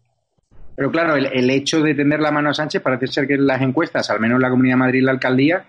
Pero 0.81 0.91
claro, 0.91 1.15
el, 1.15 1.27
el 1.27 1.51
hecho 1.51 1.83
de 1.83 1.95
tener 1.95 2.21
la 2.21 2.31
mano 2.31 2.49
a 2.49 2.55
Sánchez 2.55 2.81
parece 2.81 3.07
ser 3.07 3.27
que 3.27 3.35
en 3.35 3.47
las 3.47 3.61
encuestas, 3.61 4.09
al 4.09 4.19
menos 4.19 4.37
en 4.37 4.41
la 4.41 4.49
Comunidad 4.49 4.77
de 4.77 4.79
Madrid 4.79 5.01
y 5.01 5.03
la 5.03 5.11
alcaldía, 5.11 5.63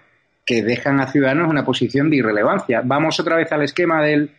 que 0.45 0.63
dejan 0.63 1.02
a 1.02 1.12
Ciudadanos 1.12 1.50
una 1.50 1.65
posición 1.65 2.10
de 2.10 2.15
irrelevancia. 2.15 2.82
Vamos 2.82 3.19
otra 3.19 3.36
vez 3.36 3.52
al 3.52 3.62
esquema 3.62 4.02
del, 4.02 4.32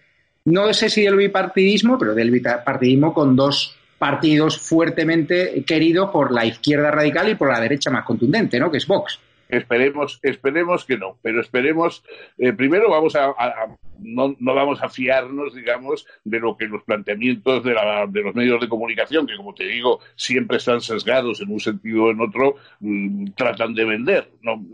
no 0.46 0.72
sé 0.72 0.88
si 0.88 1.02
del 1.02 1.16
bipartidismo, 1.16 1.98
pero 1.98 2.14
del 2.14 2.30
bipartidismo 2.30 3.12
con 3.12 3.36
dos 3.36 3.76
partidos 3.98 4.58
fuertemente 4.66 5.62
queridos 5.66 6.08
por 6.08 6.32
la 6.32 6.46
izquierda 6.46 6.90
radical 6.90 7.28
y 7.28 7.34
por 7.34 7.52
la 7.52 7.60
derecha 7.60 7.90
más 7.90 8.06
contundente, 8.06 8.58
¿no? 8.58 8.70
Que 8.70 8.78
es 8.78 8.86
Vox. 8.86 9.20
Esperemos, 9.52 10.18
esperemos 10.22 10.86
que 10.86 10.96
no, 10.96 11.18
pero 11.20 11.42
esperemos, 11.42 12.02
eh, 12.38 12.54
primero 12.54 12.88
vamos 12.88 13.14
a, 13.16 13.34
no, 13.98 14.34
no, 14.40 14.54
vamos 14.54 14.82
a 14.82 14.88
fiarnos, 14.88 15.54
digamos, 15.54 16.06
de 16.24 16.40
lo 16.40 16.56
que 16.56 16.66
los 16.66 16.82
planteamientos 16.84 17.62
de, 17.62 17.74
la, 17.74 18.06
de, 18.06 18.22
los 18.22 18.34
medios 18.34 18.62
de 18.62 18.68
comunicación, 18.70 19.26
que 19.26 19.36
como 19.36 19.52
te 19.52 19.64
digo, 19.64 20.00
siempre 20.16 20.56
están 20.56 20.80
sesgados 20.80 21.42
en 21.42 21.52
un 21.52 21.60
sentido 21.60 22.04
o 22.04 22.10
en 22.10 22.22
otro, 22.22 22.56
mm, 22.80 23.32
tratan 23.36 23.74
de 23.74 23.84
vender. 23.84 24.30
¿no? 24.40 24.64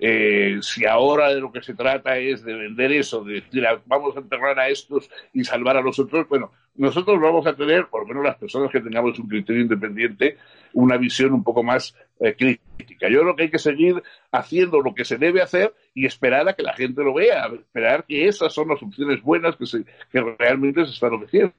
Eh, 0.00 0.58
si 0.62 0.84
ahora 0.84 1.32
de 1.32 1.40
lo 1.40 1.52
que 1.52 1.62
se 1.62 1.74
trata 1.74 2.18
es 2.18 2.42
de 2.42 2.54
vender 2.54 2.90
eso, 2.90 3.22
de 3.22 3.34
decir, 3.34 3.64
ah, 3.64 3.80
vamos 3.86 4.16
a 4.16 4.18
enterrar 4.18 4.58
a 4.58 4.68
estos 4.68 5.08
y 5.32 5.44
salvar 5.44 5.76
a 5.76 5.80
los 5.80 6.00
otros, 6.00 6.28
bueno, 6.28 6.50
nosotros 6.76 7.20
vamos 7.20 7.46
a 7.46 7.54
tener, 7.54 7.86
por 7.86 8.02
lo 8.02 8.08
menos 8.08 8.24
las 8.24 8.36
personas 8.36 8.70
que 8.70 8.80
tengamos 8.80 9.18
un 9.18 9.28
criterio 9.28 9.62
independiente, 9.62 10.36
una 10.72 10.96
visión 10.96 11.32
un 11.32 11.44
poco 11.44 11.62
más 11.62 11.94
eh, 12.20 12.34
crítica. 12.34 13.08
Yo 13.08 13.20
creo 13.20 13.36
que 13.36 13.42
hay 13.44 13.50
que 13.50 13.58
seguir 13.58 14.02
haciendo 14.32 14.80
lo 14.80 14.94
que 14.94 15.04
se 15.04 15.16
debe 15.16 15.40
hacer 15.40 15.72
y 15.94 16.06
esperar 16.06 16.48
a 16.48 16.54
que 16.54 16.62
la 16.62 16.74
gente 16.74 17.02
lo 17.02 17.14
vea, 17.14 17.46
esperar 17.46 18.04
que 18.04 18.26
esas 18.26 18.52
son 18.52 18.68
las 18.68 18.82
opciones 18.82 19.22
buenas 19.22 19.56
que, 19.56 19.66
se, 19.66 19.84
que 20.10 20.20
realmente 20.38 20.84
se 20.84 20.92
están 20.92 21.14
ofreciendo. 21.14 21.54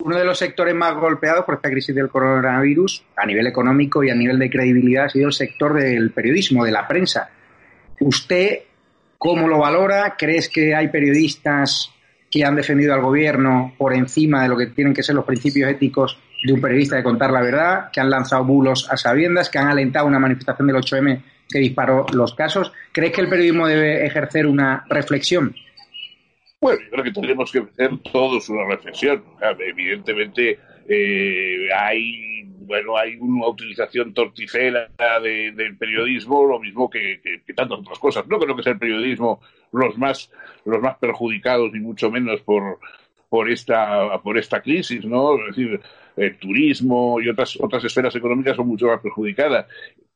Uno 0.00 0.18
de 0.18 0.24
los 0.24 0.38
sectores 0.38 0.74
más 0.74 0.94
golpeados 0.96 1.46
por 1.46 1.54
esta 1.54 1.70
crisis 1.70 1.94
del 1.94 2.10
coronavirus, 2.10 3.06
a 3.16 3.24
nivel 3.24 3.46
económico 3.46 4.04
y 4.04 4.10
a 4.10 4.14
nivel 4.14 4.38
de 4.38 4.50
credibilidad, 4.50 5.06
ha 5.06 5.08
sido 5.08 5.28
el 5.28 5.32
sector 5.32 5.72
del 5.72 6.10
periodismo, 6.10 6.64
de 6.64 6.72
la 6.72 6.86
prensa. 6.86 7.30
¿Usted 8.00 8.64
cómo 9.16 9.48
lo 9.48 9.60
valora? 9.60 10.16
¿Crees 10.18 10.50
que 10.50 10.74
hay 10.74 10.88
periodistas 10.88 11.93
que 12.34 12.44
han 12.44 12.56
defendido 12.56 12.92
al 12.92 13.00
gobierno 13.00 13.74
por 13.78 13.94
encima 13.94 14.42
de 14.42 14.48
lo 14.48 14.56
que 14.56 14.66
tienen 14.66 14.92
que 14.92 15.04
ser 15.04 15.14
los 15.14 15.24
principios 15.24 15.70
éticos 15.70 16.18
de 16.42 16.52
un 16.52 16.60
periodista 16.60 16.96
de 16.96 17.04
contar 17.04 17.30
la 17.30 17.40
verdad, 17.40 17.90
que 17.92 18.00
han 18.00 18.10
lanzado 18.10 18.44
bulos 18.44 18.90
a 18.90 18.96
sabiendas, 18.96 19.48
que 19.48 19.58
han 19.58 19.68
alentado 19.68 20.08
una 20.08 20.18
manifestación 20.18 20.66
del 20.66 20.76
8M 20.78 21.22
que 21.48 21.58
disparó 21.60 22.06
los 22.12 22.34
casos. 22.34 22.72
¿Crees 22.90 23.12
que 23.12 23.20
el 23.20 23.28
periodismo 23.28 23.68
debe 23.68 24.04
ejercer 24.04 24.48
una 24.48 24.84
reflexión? 24.90 25.54
Bueno, 26.60 26.80
yo 26.82 26.90
creo 26.90 27.04
que 27.04 27.12
tenemos 27.12 27.52
que 27.52 27.60
hacer 27.60 27.90
todos 28.12 28.48
una 28.48 28.66
reflexión. 28.66 29.22
Evidentemente 29.60 30.58
eh, 30.88 31.68
hay 31.72 32.48
bueno 32.66 32.96
hay 32.96 33.16
una 33.16 33.48
utilización 33.48 34.12
torticera 34.14 34.88
del 35.20 35.76
periodismo, 35.76 36.44
lo 36.44 36.58
mismo 36.58 36.88
que, 36.90 37.20
que, 37.22 37.54
tantas 37.54 37.78
otras 37.78 37.98
cosas. 37.98 38.26
No 38.26 38.38
creo 38.38 38.56
que 38.56 38.62
sea 38.62 38.72
el 38.72 38.78
periodismo 38.78 39.40
los 39.72 39.96
más 39.98 40.30
los 40.64 40.80
más 40.80 40.96
perjudicados 40.98 41.72
ni 41.72 41.80
mucho 41.80 42.10
menos 42.10 42.40
por 42.42 42.78
por 43.28 43.50
esta 43.50 44.18
por 44.22 44.38
esta 44.38 44.60
crisis, 44.60 45.04
¿no? 45.04 45.36
Es 45.38 45.56
decir, 45.56 45.80
el 46.16 46.38
turismo 46.38 47.20
y 47.20 47.28
otras 47.28 47.58
otras 47.60 47.84
esferas 47.84 48.14
económicas 48.14 48.56
son 48.56 48.68
mucho 48.68 48.86
más 48.86 49.00
perjudicadas. 49.00 49.66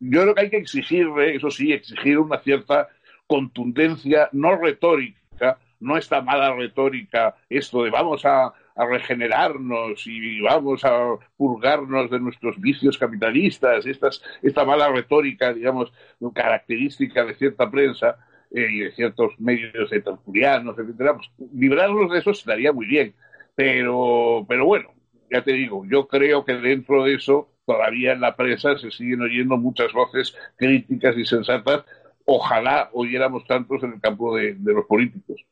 Yo 0.00 0.22
creo 0.22 0.34
que 0.34 0.40
hay 0.42 0.50
que 0.50 0.58
exigirle, 0.58 1.34
eso 1.34 1.50
sí, 1.50 1.72
exigir 1.72 2.18
una 2.18 2.38
cierta 2.38 2.88
contundencia, 3.26 4.28
no 4.32 4.56
retórica, 4.56 5.58
no 5.80 5.96
esta 5.96 6.22
mala 6.22 6.54
retórica, 6.54 7.36
esto 7.48 7.82
de 7.82 7.90
vamos 7.90 8.24
a, 8.24 8.52
a 8.78 8.86
regenerarnos 8.86 10.06
y 10.06 10.40
vamos 10.40 10.84
a 10.84 11.16
purgarnos 11.36 12.10
de 12.10 12.20
nuestros 12.20 12.58
vicios 12.60 12.96
capitalistas, 12.96 13.84
estas, 13.86 14.22
esta 14.40 14.64
mala 14.64 14.88
retórica, 14.88 15.52
digamos, 15.52 15.92
característica 16.32 17.24
de 17.24 17.34
cierta 17.34 17.68
prensa, 17.68 18.16
eh, 18.50 18.66
y 18.70 18.78
de 18.78 18.92
ciertos 18.92 19.38
medios 19.38 19.90
de 19.90 20.00
tertulianos, 20.00 20.78
etcétera, 20.78 21.16
pues 21.16 21.28
librarnos 21.52 22.10
de 22.10 22.18
eso 22.18 22.30
estaría 22.30 22.72
muy 22.72 22.86
bien. 22.86 23.14
Pero, 23.54 24.46
pero 24.48 24.64
bueno, 24.64 24.94
ya 25.30 25.42
te 25.42 25.52
digo, 25.52 25.84
yo 25.84 26.06
creo 26.08 26.44
que 26.44 26.54
dentro 26.54 27.04
de 27.04 27.14
eso 27.14 27.50
todavía 27.66 28.12
en 28.12 28.22
la 28.22 28.36
prensa 28.36 28.78
se 28.78 28.90
siguen 28.90 29.20
oyendo 29.20 29.58
muchas 29.58 29.92
voces 29.92 30.34
críticas 30.56 31.16
y 31.18 31.26
sensatas. 31.26 31.84
Ojalá 32.24 32.88
oyéramos 32.92 33.46
tantos 33.46 33.82
en 33.82 33.94
el 33.94 34.00
campo 34.00 34.34
de, 34.36 34.54
de 34.54 34.72
los 34.72 34.86
políticos. 34.86 35.44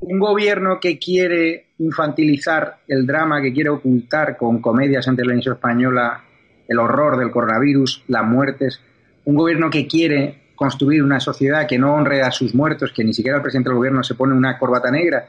Un 0.00 0.18
gobierno 0.18 0.78
que 0.80 0.98
quiere 0.98 1.66
infantilizar 1.78 2.78
el 2.88 3.06
drama, 3.06 3.40
que 3.40 3.52
quiere 3.52 3.70
ocultar 3.70 4.36
con 4.36 4.60
comedias 4.60 5.08
ante 5.08 5.22
la 5.22 5.28
televisión 5.28 5.54
española 5.54 6.24
el 6.68 6.78
horror 6.78 7.18
del 7.18 7.30
coronavirus, 7.30 8.04
las 8.08 8.24
muertes, 8.24 8.80
un 9.24 9.34
gobierno 9.34 9.70
que 9.70 9.86
quiere 9.86 10.44
construir 10.54 11.02
una 11.02 11.20
sociedad 11.20 11.66
que 11.66 11.78
no 11.78 11.94
honre 11.94 12.22
a 12.22 12.30
sus 12.30 12.54
muertos, 12.54 12.92
que 12.92 13.04
ni 13.04 13.12
siquiera 13.12 13.36
el 13.36 13.42
presidente 13.42 13.70
del 13.70 13.76
gobierno 13.76 14.02
se 14.02 14.14
pone 14.14 14.34
una 14.34 14.58
corbata 14.58 14.90
negra. 14.90 15.28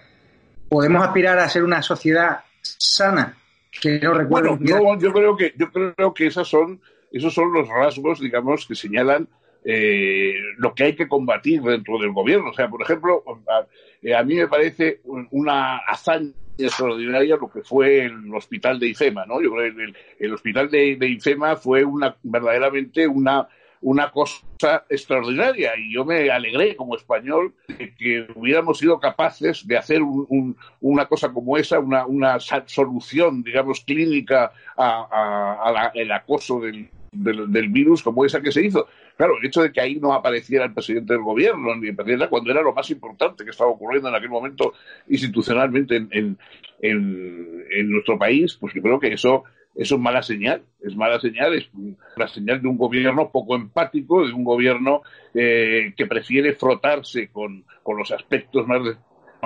¿Podemos 0.70 1.06
aspirar 1.06 1.40
a 1.40 1.50
ser 1.50 1.64
una 1.64 1.82
sociedad 1.82 2.40
sana? 2.62 3.38
Que 3.82 4.00
no 4.00 4.14
recuerdo. 4.14 4.58
Bueno, 4.58 5.00
yo 5.00 5.12
creo 5.12 5.36
que 5.36 5.54
yo 5.58 5.72
creo 5.72 6.14
que 6.14 6.28
esas 6.28 6.48
son 6.48 6.80
esos 7.12 7.34
son 7.34 7.54
los 7.54 7.68
rasgos, 7.68 8.20
digamos, 8.20 8.66
que 8.66 8.76
señalan 8.76 9.28
eh, 9.64 10.34
lo 10.58 10.74
que 10.74 10.84
hay 10.84 10.96
que 10.96 11.08
combatir 11.08 11.62
dentro 11.62 11.98
del 11.98 12.12
gobierno. 12.12 12.50
O 12.50 12.54
sea, 12.54 12.70
por 12.70 12.82
ejemplo, 12.82 13.24
a, 14.14 14.20
eh, 14.20 14.26
mí 14.26 14.36
me 14.36 14.48
parece 14.48 15.02
una 15.32 15.78
hazaña 15.78 16.32
extraordinaria 16.58 17.36
lo 17.36 17.50
que 17.50 17.62
fue 17.62 18.06
el 18.06 18.34
hospital 18.34 18.80
de 18.80 18.88
IFEMA, 18.88 19.26
¿no? 19.26 19.42
Yo 19.42 19.52
creo 19.52 19.76
que 19.76 19.94
el, 20.26 20.34
hospital 20.34 20.70
de, 20.70 20.96
de 20.96 21.10
IFEMA 21.10 21.58
fue 21.58 21.84
una 21.84 22.16
verdaderamente 22.24 23.08
una 23.08 23.48
una 23.86 24.10
cosa 24.10 24.84
extraordinaria 24.90 25.74
y 25.78 25.94
yo 25.94 26.04
me 26.06 26.32
alegré 26.32 26.76
como 26.76 26.96
español 26.96 27.54
de 27.68 27.94
que 27.94 28.28
hubiéramos 28.34 28.80
sido 28.80 29.00
capaces 29.00 29.68
de 29.68 29.78
hacer 29.78 30.02
una 30.82 31.06
cosa 31.06 31.32
como 31.32 31.56
esa, 31.56 31.80
una, 31.80 32.40
solución, 32.66 33.44
digamos, 33.44 33.82
clínica 33.82 34.52
al 34.76 36.12
acoso 36.12 36.62
del, 36.62 36.90
virus 37.70 38.02
como 38.02 38.26
esa 38.26 38.42
que 38.42 38.52
se 38.52 38.66
hizo. 38.66 38.88
Claro, 39.18 39.38
el 39.40 39.46
hecho 39.46 39.62
de 39.62 39.72
que 39.72 39.82
ahí 39.82 39.96
no 39.96 40.14
apareciera 40.14 40.66
el 40.66 40.74
presidente 40.74 41.14
del 41.14 41.24
gobierno, 41.24 41.76
ni 41.76 41.88
el 41.88 41.96
presidente, 41.96 42.28
cuando 42.28 42.52
era 42.52 42.62
lo 42.62 42.74
más 42.74 42.90
importante 42.90 43.44
que 43.44 43.52
estaba 43.52 43.70
ocurriendo 43.70 44.10
en 44.10 44.16
aquel 44.16 44.30
momento 44.30 44.74
institucionalmente 45.08 45.96
en, 45.96 46.38
en 46.82 47.90
nuestro 47.90 48.18
país, 48.18 48.58
pues 48.60 48.74
yo 48.74 48.82
creo 48.82 49.00
que 49.00 49.14
eso 49.14 49.46
eso 49.76 49.96
es 49.96 50.02
mala 50.02 50.24
señal, 50.24 50.64
es 50.82 50.96
mala 50.96 51.20
señal, 51.20 51.54
es 51.54 51.70
la 52.16 52.30
señal 52.30 52.62
de 52.62 52.68
un 52.70 52.78
gobierno 52.78 53.30
poco 53.30 53.56
empático, 53.56 54.26
de 54.26 54.32
un 54.32 54.46
gobierno 54.46 55.02
eh, 55.34 55.94
que 55.98 56.06
prefiere 56.06 56.54
frotarse 56.54 57.28
con, 57.28 57.66
los 57.86 58.12
aspectos 58.12 58.66
más, 58.68 58.82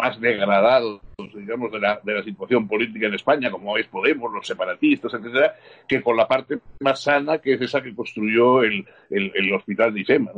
más 0.01 0.19
degradados, 0.19 1.01
digamos, 1.35 1.71
de 1.71 1.79
la, 1.79 1.99
de 2.03 2.13
la 2.13 2.23
situación 2.23 2.67
política 2.67 3.07
en 3.07 3.15
España, 3.15 3.51
como 3.51 3.77
es 3.77 3.87
Podemos, 3.87 4.31
los 4.31 4.47
separatistas, 4.47 5.13
etcétera, 5.13 5.55
que 5.87 6.01
con 6.01 6.15
la 6.15 6.27
parte 6.27 6.59
más 6.79 7.03
sana, 7.03 7.39
que 7.39 7.53
es 7.53 7.61
esa 7.61 7.81
que 7.81 7.93
construyó 7.93 8.63
el, 8.63 8.85
el, 9.09 9.53
hospital 9.53 9.93
de 9.93 10.01
IFEMA. 10.01 10.31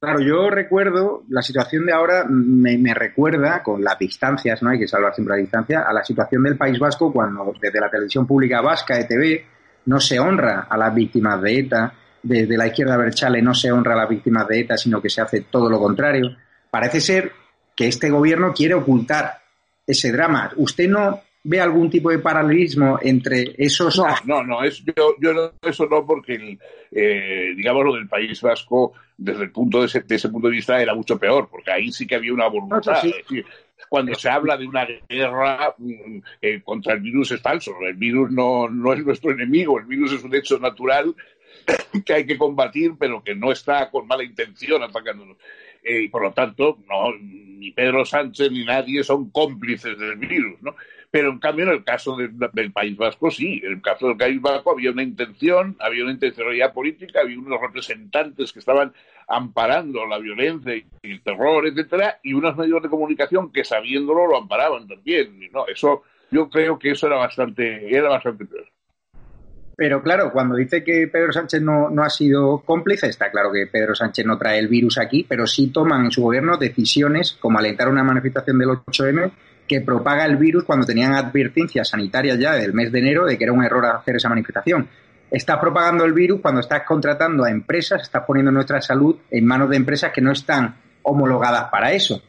Claro, 0.00 0.20
yo 0.20 0.48
recuerdo, 0.48 1.24
la 1.28 1.42
situación 1.42 1.86
de 1.86 1.92
ahora 1.92 2.24
me, 2.28 2.94
recuerda, 2.94 3.62
con 3.64 3.82
las 3.82 3.98
distancias, 3.98 4.62
no 4.62 4.70
hay 4.70 4.78
que 4.78 4.86
salvar 4.86 5.14
siempre 5.14 5.36
la 5.36 5.42
distancia, 5.42 5.80
a 5.80 5.92
la 5.92 6.04
situación 6.04 6.44
del 6.44 6.56
País 6.56 6.78
Vasco 6.78 7.12
cuando 7.12 7.52
desde 7.60 7.80
la 7.80 7.90
televisión 7.90 8.24
pública 8.24 8.60
vasca, 8.60 8.98
ETV, 8.98 9.42
no 9.86 9.98
se 9.98 10.20
honra 10.20 10.68
a 10.70 10.76
las 10.76 10.94
víctimas 10.94 11.42
de 11.42 11.58
ETA, 11.58 11.92
desde 12.22 12.56
la 12.56 12.66
izquierda 12.66 12.96
Berchale 12.96 13.42
no 13.42 13.54
se 13.54 13.72
honra 13.72 13.94
a 13.94 13.98
las 13.98 14.08
víctimas 14.08 14.46
de 14.46 14.60
ETA, 14.60 14.76
sino 14.76 15.00
que 15.00 15.08
se 15.08 15.20
hace 15.20 15.42
todo 15.42 15.68
lo 15.68 15.80
contrario. 15.80 16.36
Parece 16.70 17.00
ser 17.00 17.32
que 17.78 17.86
este 17.86 18.10
gobierno 18.10 18.52
quiere 18.52 18.74
ocultar 18.74 19.38
ese 19.86 20.10
drama. 20.10 20.50
¿Usted 20.56 20.88
no 20.88 21.20
ve 21.44 21.60
algún 21.60 21.88
tipo 21.88 22.10
de 22.10 22.18
paralelismo 22.18 22.98
entre 23.00 23.54
esos... 23.56 23.96
No, 23.98 24.16
no, 24.24 24.42
no, 24.42 24.64
es, 24.64 24.84
yo, 24.84 25.14
yo 25.20 25.52
eso 25.62 25.86
no, 25.86 26.04
porque, 26.04 26.58
eh, 26.90 27.52
digamos, 27.56 27.84
lo 27.84 27.94
del 27.94 28.08
País 28.08 28.42
Vasco, 28.42 28.94
desde 29.16 29.44
el 29.44 29.52
punto 29.52 29.80
de 29.80 29.86
ese, 29.86 30.28
punto 30.28 30.48
de 30.48 30.54
vista, 30.54 30.82
era 30.82 30.92
mucho 30.92 31.20
peor, 31.20 31.48
porque 31.48 31.70
ahí 31.70 31.92
sí 31.92 32.04
que 32.04 32.16
había 32.16 32.34
una 32.34 32.48
voluntad. 32.48 33.00
cuando 33.88 34.12
se 34.16 34.28
habla 34.28 34.56
de 34.56 34.66
una 34.66 34.84
guerra 35.08 35.72
mm, 35.78 36.18
eh, 36.42 36.60
contra 36.64 36.94
el 36.94 37.00
virus 37.00 37.30
es 37.30 37.40
falso. 37.40 37.76
El 37.80 37.94
virus 37.94 38.32
no, 38.32 38.68
no 38.68 38.92
es 38.92 39.06
nuestro 39.06 39.30
enemigo, 39.30 39.78
el 39.78 39.86
virus 39.86 40.14
es 40.14 40.24
un 40.24 40.34
hecho 40.34 40.58
natural 40.58 41.14
que 42.04 42.12
hay 42.12 42.26
que 42.26 42.36
combatir, 42.36 42.94
pero 42.98 43.22
que 43.22 43.36
no 43.36 43.52
está 43.52 43.88
con 43.88 44.08
mala 44.08 44.24
intención 44.24 44.82
atacándonos. 44.82 45.36
Eh, 45.88 46.02
y 46.02 46.08
por 46.08 46.22
lo 46.22 46.32
tanto, 46.32 46.78
no, 46.86 47.14
ni 47.18 47.70
Pedro 47.70 48.04
Sánchez 48.04 48.52
ni 48.52 48.62
nadie 48.62 49.02
son 49.02 49.30
cómplices 49.30 49.98
del 49.98 50.16
virus, 50.16 50.60
¿no? 50.60 50.76
Pero 51.10 51.30
en 51.30 51.38
cambio, 51.38 51.64
en 51.64 51.72
el 51.72 51.84
caso 51.84 52.14
del 52.14 52.72
País 52.72 52.94
Vasco, 52.94 53.30
sí. 53.30 53.62
En 53.64 53.72
el 53.72 53.80
caso 53.80 54.08
del 54.08 54.18
País 54.18 54.38
Vasco 54.42 54.72
había 54.72 54.90
una 54.90 55.02
intención, 55.02 55.74
había 55.80 56.04
una 56.04 56.12
intencionalidad 56.12 56.74
política, 56.74 57.20
había 57.20 57.38
unos 57.38 57.58
representantes 57.58 58.52
que 58.52 58.58
estaban 58.58 58.92
amparando 59.26 60.04
la 60.04 60.18
violencia 60.18 60.76
y 60.76 60.84
el 61.02 61.22
terror, 61.22 61.66
etcétera, 61.66 62.20
y 62.22 62.34
unos 62.34 62.54
medios 62.58 62.82
de 62.82 62.90
comunicación 62.90 63.50
que 63.50 63.64
sabiéndolo 63.64 64.26
lo 64.26 64.36
amparaban 64.36 64.86
también. 64.86 65.48
No, 65.50 65.66
eso, 65.66 66.02
yo 66.30 66.50
creo 66.50 66.78
que 66.78 66.90
eso 66.90 67.06
era 67.06 67.16
bastante, 67.16 67.96
era 67.96 68.10
bastante. 68.10 68.44
Pero 69.78 70.02
claro, 70.02 70.32
cuando 70.32 70.56
dice 70.56 70.82
que 70.82 71.06
Pedro 71.06 71.30
Sánchez 71.30 71.62
no, 71.62 71.88
no, 71.88 72.02
ha 72.02 72.10
sido 72.10 72.58
cómplice, 72.66 73.06
está 73.06 73.30
claro 73.30 73.52
que 73.52 73.68
Pedro 73.68 73.94
Sánchez 73.94 74.26
no 74.26 74.36
trae 74.36 74.58
el 74.58 74.66
virus 74.66 74.98
aquí, 74.98 75.24
pero 75.28 75.46
sí 75.46 75.68
toman 75.68 76.04
en 76.04 76.10
su 76.10 76.20
gobierno 76.20 76.56
decisiones 76.56 77.38
como 77.38 77.60
alentar 77.60 77.88
una 77.88 78.02
manifestación 78.02 78.58
del 78.58 78.70
8M 78.70 79.30
que 79.68 79.80
propaga 79.80 80.24
el 80.24 80.36
virus 80.36 80.64
cuando 80.64 80.84
tenían 80.84 81.14
advertencias 81.14 81.90
sanitarias 81.90 82.40
ya 82.40 82.54
del 82.54 82.72
mes 82.72 82.90
de 82.90 82.98
enero 82.98 83.24
de 83.24 83.38
que 83.38 83.44
era 83.44 83.52
un 83.52 83.62
error 83.62 83.86
hacer 83.86 84.16
esa 84.16 84.28
manifestación. 84.28 84.88
Estás 85.30 85.58
propagando 85.60 86.04
el 86.04 86.12
virus 86.12 86.40
cuando 86.40 86.60
estás 86.60 86.82
contratando 86.84 87.44
a 87.44 87.50
empresas, 87.52 88.02
estás 88.02 88.24
poniendo 88.26 88.50
nuestra 88.50 88.80
salud 88.80 89.14
en 89.30 89.46
manos 89.46 89.70
de 89.70 89.76
empresas 89.76 90.10
que 90.12 90.20
no 90.20 90.32
están 90.32 90.74
homologadas 91.02 91.70
para 91.70 91.92
eso. 91.92 92.20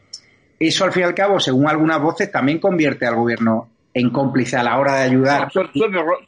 Eso, 0.56 0.84
al 0.84 0.92
fin 0.92 1.02
y 1.02 1.06
al 1.06 1.14
cabo, 1.16 1.40
según 1.40 1.66
algunas 1.66 2.00
voces, 2.00 2.30
también 2.30 2.60
convierte 2.60 3.06
al 3.06 3.16
gobierno 3.16 3.68
en 3.94 4.10
cómplice 4.10 4.56
a 4.56 4.62
la 4.62 4.78
hora 4.78 4.96
de 4.96 5.02
ayudar. 5.04 5.50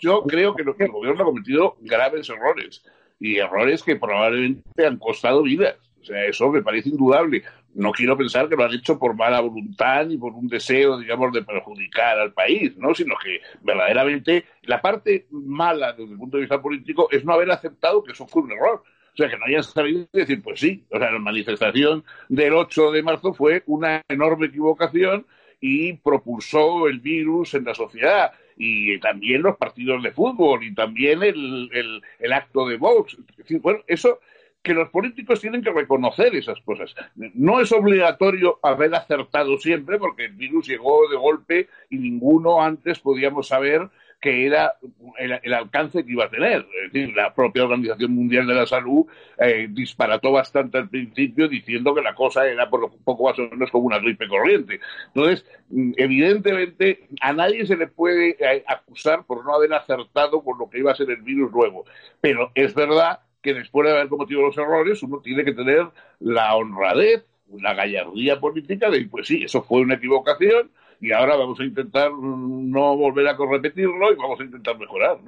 yo 0.01 0.23
creo 0.25 0.55
que 0.55 0.63
el 0.63 0.91
gobierno 0.91 1.23
ha 1.23 1.27
cometido 1.27 1.77
graves 1.81 2.29
errores 2.29 2.83
y 3.21 3.39
errores 3.39 3.83
que 3.83 3.97
probablemente 3.97 4.87
han 4.87 4.99
costado 4.99 5.43
vidas. 5.43 5.77
O 6.01 6.05
sea, 6.05 6.25
eso 6.25 6.51
me 6.51 6.63
parece 6.63 6.89
indudable 6.89 7.45
no 7.75 7.93
quiero 7.93 8.17
pensar 8.17 8.49
que 8.49 8.57
lo 8.57 8.65
han 8.65 8.75
hecho 8.75 8.99
por 8.99 9.15
mala 9.15 9.41
voluntad 9.41 10.07
ni 10.07 10.19
por 10.19 10.33
un 10.33 10.49
deseo, 10.49 10.99
digamos, 10.99 11.33
de 11.33 11.43
perjudicar 11.43 12.19
al 12.19 12.33
país, 12.33 12.77
¿no? 12.77 12.95
Sino 12.95 13.15
que 13.23 13.41
verdaderamente 13.63 14.45
la 14.63 14.81
parte 14.81 15.27
mala 15.31 15.93
desde 15.93 16.13
el 16.13 16.19
punto 16.19 16.37
de 16.37 16.43
vista 16.43 16.61
político 16.61 17.09
es 17.11 17.25
no 17.25 17.33
haber 17.33 17.51
aceptado 17.51 18.03
que 18.03 18.13
eso 18.13 18.27
fue 18.27 18.43
un 18.43 18.53
error. 18.53 18.83
O 19.13 19.17
sea, 19.17 19.29
que 19.29 19.37
no 19.37 19.45
hayan 19.45 19.63
sabido 19.63 20.07
decir, 20.13 20.43
pues 20.43 20.61
sí, 20.61 20.85
o 20.91 20.99
sea, 20.99 21.11
la 21.11 21.19
manifestación 21.19 22.05
del 22.29 22.55
8 22.55 22.93
de 22.93 23.03
marzo 23.03 23.35
fue 23.35 23.63
una 23.67 24.03
enorme 24.09 24.47
equivocación 24.47 25.27
y 25.63 25.95
propulsó 25.95 26.89
el 26.89 26.99
virus 26.99 27.55
en 27.55 27.65
la 27.65 27.75
sociedad 27.75 28.33
y 28.57 28.99
también 28.99 29.43
los 29.43 29.57
partidos 29.57 30.03
de 30.03 30.11
fútbol 30.11 30.65
y 30.65 30.75
también 30.75 31.23
el, 31.23 31.71
el, 31.73 32.03
el 32.19 32.33
acto 32.33 32.67
de 32.67 32.77
Vox. 32.77 33.17
Bueno, 33.61 33.79
eso 33.87 34.19
que 34.63 34.75
los 34.75 34.91
políticos 34.91 35.41
tienen 35.41 35.63
que 35.63 35.73
reconocer 35.73 36.35
esas 36.35 36.61
cosas. 36.61 36.95
No 37.15 37.61
es 37.61 37.73
obligatorio 37.73 38.59
haber 38.63 38.95
acertado 38.95 39.57
siempre, 39.59 39.99
porque 39.99 40.27
el 40.27 40.33
virus 40.33 40.69
llegó 40.69 41.09
de 41.09 41.17
golpe 41.17 41.69
y 41.91 41.99
ninguno 41.99 42.61
antes 42.61 42.99
podíamos 42.99 43.49
saber 43.49 43.89
que 44.23 44.47
era 44.47 44.77
el, 45.19 45.53
alcance 45.53 46.05
que 46.05 46.13
iba 46.13 46.27
a 46.27 46.31
tener. 46.31 46.65
Es 46.85 46.93
decir, 46.93 47.13
la 47.15 47.35
propia 47.35 47.65
Organización 47.65 48.13
Mundial 48.13 48.47
de 48.47 48.55
la 48.55 48.67
Salud 48.67 49.05
eh, 49.37 49.67
disparató 49.69 50.31
bastante 50.31 50.79
al 50.79 50.89
principio 50.89 51.49
diciendo 51.49 51.93
que 51.93 52.03
la 52.03 52.15
cosa 52.15 52.47
era 52.47 52.71
por 52.71 52.85
un 52.85 53.03
poco 53.03 53.25
más 53.25 53.39
o 53.41 53.49
menos 53.51 53.69
como 53.73 53.87
una 53.87 53.99
gripe 53.99 54.29
corriente. 54.29 54.79
Entonces, 55.09 55.45
mm, 55.71 55.95
evidentemente, 55.97 57.09
a 57.21 57.33
nadie 57.33 57.67
se 57.67 57.77
le 57.77 57.89
puede 57.89 58.37
eh, 58.39 58.63
acusar 58.69 59.27
por 59.27 59.45
no 59.45 59.57
haber 59.57 59.75
acertado 59.75 60.41
con 60.45 60.57
lo 60.57 60.71
que 60.71 60.79
iba 60.79 60.93
a 60.93 60.95
ser 60.95 61.11
el 61.11 61.23
virus 61.23 61.51
luego. 61.51 61.85
Pero 62.21 62.53
es 62.55 62.73
verdad 62.77 63.19
que 63.43 63.55
después 63.55 63.89
de 63.89 63.97
haber 63.97 64.09
cometido 64.09 64.41
los 64.43 64.57
errores, 64.57 65.03
uno 65.03 65.19
tiene 65.19 65.45
que 65.45 65.53
tener 65.53 65.89
la 66.21 66.55
honradez, 66.55 67.27
la 67.61 67.75
gallardía 67.75 68.39
política 68.39 68.89
de, 68.89 69.05
pues 69.07 69.27
sí, 69.27 69.43
eso 69.43 69.63
fue 69.63 69.81
una 69.81 69.97
equivocación 69.97 70.71
y 71.03 71.11
ahora 71.11 71.37
vamos 71.37 71.59
a 71.59 71.65
intentar 71.65 72.13
no 72.13 72.97
volver 72.97 73.27
a 73.27 73.37
repetirlo 73.37 74.13
y 74.13 74.17
vamos 74.17 74.39
a 74.39 74.45
intentar 74.45 74.79
mejorar, 74.79 75.19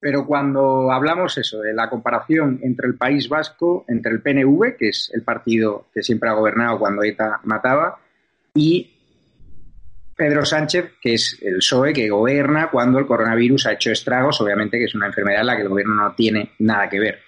Pero 0.00 0.24
cuando 0.24 0.90
hablamos 0.90 1.36
eso, 1.36 1.60
de 1.60 1.74
la 1.74 1.90
comparación 1.90 2.58
entre 2.62 2.88
el 2.88 2.94
País 2.94 3.28
Vasco, 3.28 3.84
entre 3.86 4.12
el 4.12 4.22
PNV, 4.22 4.78
que 4.78 4.88
es 4.88 5.10
el 5.12 5.22
partido 5.22 5.88
que 5.92 6.02
siempre 6.02 6.30
ha 6.30 6.32
gobernado 6.32 6.78
cuando 6.78 7.02
ETA 7.02 7.40
mataba, 7.44 7.98
y 8.54 8.90
Pedro 10.16 10.46
Sánchez, 10.46 10.94
que 11.02 11.14
es 11.14 11.38
el 11.42 11.56
PSOE 11.56 11.92
que 11.92 12.08
gobierna 12.08 12.70
cuando 12.70 12.98
el 12.98 13.06
coronavirus 13.06 13.66
ha 13.66 13.72
hecho 13.72 13.92
estragos, 13.92 14.40
obviamente 14.40 14.78
que 14.78 14.84
es 14.84 14.94
una 14.94 15.08
enfermedad 15.08 15.42
en 15.42 15.46
la 15.48 15.56
que 15.56 15.62
el 15.62 15.68
gobierno 15.68 15.94
no 15.94 16.14
tiene 16.14 16.52
nada 16.60 16.88
que 16.88 16.98
ver. 16.98 17.18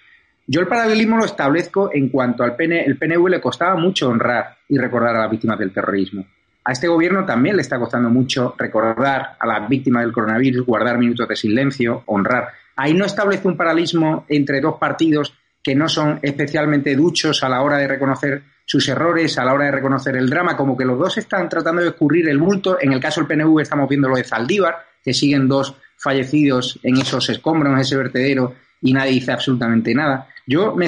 Yo 0.47 0.61
el 0.61 0.67
paralelismo 0.67 1.17
lo 1.17 1.25
establezco 1.25 1.91
en 1.93 2.09
cuanto 2.09 2.43
al 2.43 2.55
PN, 2.55 2.85
el 2.85 2.97
PNV 2.97 3.29
le 3.29 3.39
costaba 3.39 3.75
mucho 3.75 4.09
honrar 4.09 4.57
y 4.67 4.79
recordar 4.79 5.15
a 5.15 5.21
las 5.21 5.31
víctimas 5.31 5.59
del 5.59 5.71
terrorismo. 5.71 6.25
A 6.65 6.71
este 6.71 6.87
gobierno 6.87 7.25
también 7.25 7.55
le 7.57 7.61
está 7.61 7.77
costando 7.77 8.09
mucho 8.09 8.55
recordar 8.57 9.35
a 9.37 9.45
las 9.45 9.67
víctimas 9.67 10.03
del 10.03 10.13
coronavirus, 10.13 10.65
guardar 10.65 10.97
minutos 10.97 11.27
de 11.27 11.35
silencio, 11.35 12.03
honrar. 12.05 12.49
Ahí 12.75 12.93
no 12.93 13.05
establece 13.05 13.47
un 13.47 13.57
paralelismo 13.57 14.25
entre 14.29 14.61
dos 14.61 14.77
partidos 14.77 15.33
que 15.61 15.75
no 15.75 15.87
son 15.89 16.19
especialmente 16.21 16.95
duchos 16.95 17.43
a 17.43 17.49
la 17.49 17.61
hora 17.61 17.77
de 17.77 17.87
reconocer 17.87 18.43
sus 18.65 18.87
errores 18.87 19.37
a 19.37 19.45
la 19.45 19.53
hora 19.53 19.65
de 19.65 19.71
reconocer 19.71 20.15
el 20.15 20.29
drama, 20.29 20.55
como 20.55 20.77
que 20.77 20.85
los 20.85 20.97
dos 20.97 21.17
están 21.17 21.49
tratando 21.49 21.81
de 21.81 21.89
escurrir 21.89 22.29
el 22.29 22.37
bulto. 22.37 22.77
En 22.79 22.93
el 22.93 22.99
caso 22.99 23.21
del 23.21 23.27
PNV 23.27 23.59
estamos 23.59 23.89
viendo 23.89 24.07
lo 24.07 24.15
de 24.15 24.23
Zaldívar, 24.23 24.77
que 25.03 25.13
siguen 25.13 25.47
dos 25.47 25.75
fallecidos 25.97 26.79
en 26.83 26.97
esos 26.97 27.29
escombros, 27.29 27.73
en 27.73 27.79
ese 27.79 27.97
vertedero, 27.97 28.55
y 28.81 28.93
nadie 28.93 29.13
dice 29.13 29.31
absolutamente 29.31 29.93
nada. 29.93 30.27
Yo 30.45 30.75
me 30.75 30.87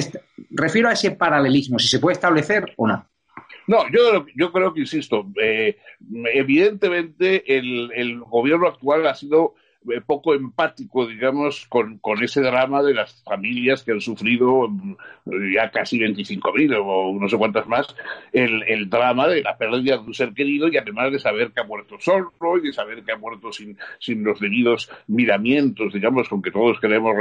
refiero 0.50 0.88
a 0.88 0.92
ese 0.92 1.12
paralelismo, 1.12 1.78
si 1.78 1.88
se 1.88 1.98
puede 1.98 2.14
establecer 2.14 2.72
o 2.76 2.86
no. 2.86 3.06
No, 3.66 3.90
yo, 3.90 4.26
yo 4.36 4.52
creo 4.52 4.72
que, 4.72 4.80
insisto, 4.80 5.26
eh, 5.40 5.76
evidentemente 6.32 7.58
el, 7.58 7.90
el 7.94 8.20
gobierno 8.20 8.68
actual 8.68 9.06
ha 9.06 9.14
sido 9.14 9.54
poco 10.06 10.34
empático, 10.34 11.06
digamos, 11.06 11.66
con, 11.68 11.98
con, 11.98 12.22
ese 12.22 12.40
drama 12.40 12.82
de 12.82 12.94
las 12.94 13.22
familias 13.22 13.82
que 13.82 13.92
han 13.92 14.00
sufrido 14.00 14.68
mm, 14.68 14.96
ya 15.54 15.70
casi 15.70 15.98
25.000 15.98 16.80
o 16.82 17.18
no 17.18 17.28
sé 17.28 17.36
cuántas 17.36 17.66
más, 17.66 17.86
el, 18.32 18.62
el, 18.64 18.88
drama 18.88 19.28
de 19.28 19.42
la 19.42 19.56
pérdida 19.56 19.96
de 19.96 20.04
un 20.04 20.14
ser 20.14 20.32
querido 20.32 20.68
y 20.68 20.76
además 20.76 21.12
de 21.12 21.18
saber 21.18 21.50
que 21.52 21.60
ha 21.60 21.64
muerto 21.64 21.96
solo 22.00 22.32
y 22.58 22.66
de 22.66 22.72
saber 22.72 23.02
que 23.02 23.12
ha 23.12 23.16
muerto 23.16 23.52
sin, 23.52 23.76
sin 23.98 24.24
los 24.24 24.40
debidos 24.40 24.90
miramientos, 25.06 25.92
digamos, 25.92 26.28
con 26.28 26.42
que 26.42 26.50
todos 26.50 26.78
queremos 26.80 27.14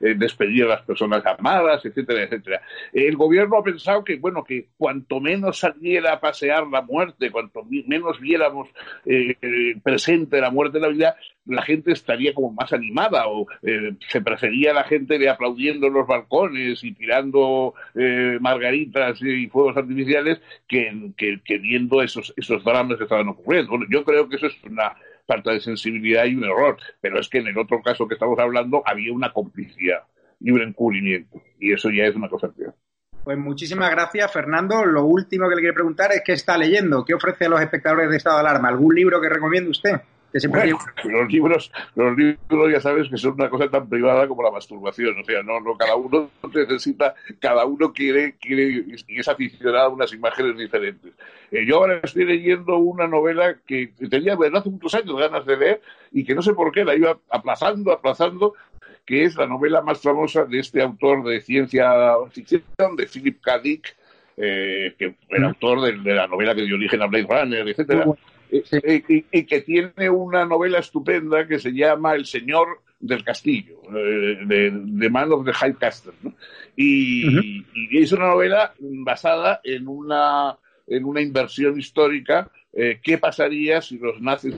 eh, 0.00 0.14
despedir 0.16 0.64
a 0.64 0.68
las 0.68 0.82
personas 0.82 1.24
amadas, 1.26 1.84
etcétera, 1.84 2.24
etcétera. 2.24 2.62
El 2.92 3.16
gobierno 3.16 3.58
ha 3.58 3.62
pensado 3.62 4.04
que, 4.04 4.16
bueno, 4.16 4.44
que 4.44 4.68
cuanto 4.76 5.20
menos 5.20 5.58
saliera 5.58 6.14
a 6.14 6.20
pasear 6.20 6.66
la 6.66 6.82
muerte, 6.82 7.30
cuanto 7.30 7.64
menos 7.64 8.20
viéramos 8.20 8.68
eh, 9.04 9.36
presente 9.82 10.40
la 10.40 10.50
muerte 10.50 10.78
en 10.78 10.82
la 10.82 10.88
vida, 10.88 11.16
la 11.46 11.62
gente 11.62 11.92
estaría 11.92 12.34
como 12.34 12.52
más 12.52 12.72
animada 12.72 13.28
o 13.28 13.46
eh, 13.62 13.94
se 14.08 14.20
prefería 14.20 14.72
la 14.72 14.84
gente 14.84 15.18
de 15.18 15.28
aplaudiendo 15.28 15.86
en 15.86 15.94
los 15.94 16.06
balcones 16.06 16.82
y 16.82 16.92
tirando 16.92 17.74
eh, 17.94 18.38
margaritas 18.40 19.20
y 19.22 19.46
fuegos 19.48 19.76
artificiales 19.76 20.40
que, 20.66 21.12
que, 21.16 21.58
viendo 21.58 22.02
esos, 22.02 22.32
esos 22.36 22.64
dramas 22.64 22.98
que 22.98 23.04
estaban 23.04 23.28
ocurriendo. 23.28 23.70
Bueno, 23.70 23.86
yo 23.90 24.04
creo 24.04 24.28
que 24.28 24.36
eso 24.36 24.46
es 24.46 24.56
una 24.64 24.94
falta 25.26 25.52
de 25.52 25.60
sensibilidad 25.60 26.24
y 26.24 26.34
un 26.34 26.44
error, 26.44 26.76
pero 27.00 27.20
es 27.20 27.28
que 27.28 27.38
en 27.38 27.48
el 27.48 27.58
otro 27.58 27.82
caso 27.82 28.06
que 28.06 28.14
estamos 28.14 28.38
hablando 28.38 28.82
había 28.84 29.12
una 29.12 29.32
complicidad 29.32 30.04
y 30.40 30.50
un 30.50 30.62
encubrimiento 30.62 31.42
y 31.58 31.72
eso 31.72 31.90
ya 31.90 32.04
es 32.04 32.14
una 32.14 32.28
cosa 32.28 32.48
peor. 32.48 32.74
Pues 33.24 33.36
muchísimas 33.36 33.90
gracias, 33.90 34.32
Fernando. 34.32 34.84
Lo 34.84 35.04
último 35.04 35.48
que 35.48 35.56
le 35.56 35.60
quiero 35.60 35.74
preguntar 35.74 36.12
es 36.12 36.22
qué 36.24 36.32
está 36.32 36.56
leyendo, 36.56 37.04
qué 37.04 37.14
ofrece 37.14 37.46
a 37.46 37.48
los 37.48 37.60
espectadores 37.60 38.08
de 38.08 38.18
estado 38.18 38.36
de 38.36 38.48
alarma, 38.48 38.68
algún 38.68 38.94
libro 38.94 39.20
que 39.20 39.28
recomiende 39.28 39.70
usted 39.70 40.00
los 41.04 41.32
libros, 41.32 41.72
los 41.94 42.16
libros 42.16 42.72
ya 42.72 42.80
sabes 42.80 43.08
que 43.08 43.16
son 43.16 43.32
una 43.32 43.48
cosa 43.48 43.68
tan 43.68 43.88
privada 43.88 44.28
como 44.28 44.42
la 44.42 44.50
masturbación, 44.50 45.18
o 45.20 45.24
sea, 45.24 45.42
no, 45.42 45.60
no 45.60 45.76
cada 45.76 45.96
uno 45.96 46.30
necesita, 46.52 47.14
cada 47.38 47.64
uno 47.64 47.92
quiere, 47.92 48.34
quiere 48.40 48.84
y 49.08 49.20
es 49.20 49.28
aficionado 49.28 49.86
a 49.86 49.88
unas 49.88 50.12
imágenes 50.12 50.56
diferentes. 50.56 51.12
Eh, 51.50 51.64
yo 51.66 51.76
ahora 51.76 52.00
estoy 52.02 52.24
leyendo 52.24 52.76
una 52.78 53.06
novela 53.06 53.56
que 53.66 53.92
tenía 54.10 54.36
desde 54.36 54.58
hace 54.58 54.70
muchos 54.70 54.94
años 54.94 55.16
ganas 55.18 55.46
de 55.46 55.56
leer 55.56 55.80
y 56.12 56.24
que 56.24 56.34
no 56.34 56.42
sé 56.42 56.52
por 56.54 56.72
qué 56.72 56.84
la 56.84 56.94
iba 56.94 57.18
aplazando, 57.30 57.92
aplazando, 57.92 58.54
que 59.04 59.24
es 59.24 59.36
la 59.36 59.46
novela 59.46 59.82
más 59.82 60.00
famosa 60.00 60.44
de 60.44 60.58
este 60.58 60.82
autor 60.82 61.24
de 61.24 61.40
ciencia 61.40 61.92
ficción, 62.30 62.62
de 62.96 63.06
Philip 63.06 63.40
K. 63.40 63.58
Dick, 63.60 63.96
eh, 64.36 64.94
que 64.98 65.14
era 65.30 65.46
autor 65.46 65.80
de, 65.80 66.14
la 66.14 66.26
novela 66.26 66.54
que 66.54 66.62
dio 66.62 66.74
origen 66.74 67.00
a 67.02 67.06
Blade 67.06 67.26
Runner, 67.28 67.68
etcétera, 67.68 68.06
eh, 68.50 68.64
eh, 68.70 69.24
y, 69.30 69.44
que 69.44 69.60
tiene 69.60 70.10
una 70.10 70.44
novela 70.44 70.78
estupenda 70.78 71.46
que 71.46 71.58
se 71.58 71.72
llama 71.72 72.14
El 72.14 72.26
Señor 72.26 72.80
del 72.98 73.24
Castillo, 73.24 73.80
de, 73.90 74.70
de, 74.72 75.10
Man 75.10 75.32
of 75.32 75.44
the 75.44 75.52
High 75.52 75.74
Castle, 75.74 76.14
y, 76.76 77.64
es 77.92 78.12
una 78.12 78.28
novela 78.28 78.72
basada 78.80 79.60
en 79.62 79.86
una 79.88 80.56
en 80.88 81.04
una 81.04 81.20
inversión 81.20 81.78
histórica 81.78 82.50
qué 83.02 83.18
pasaría 83.18 83.80
si 83.80 83.98
los 83.98 84.20
nazis 84.20 84.54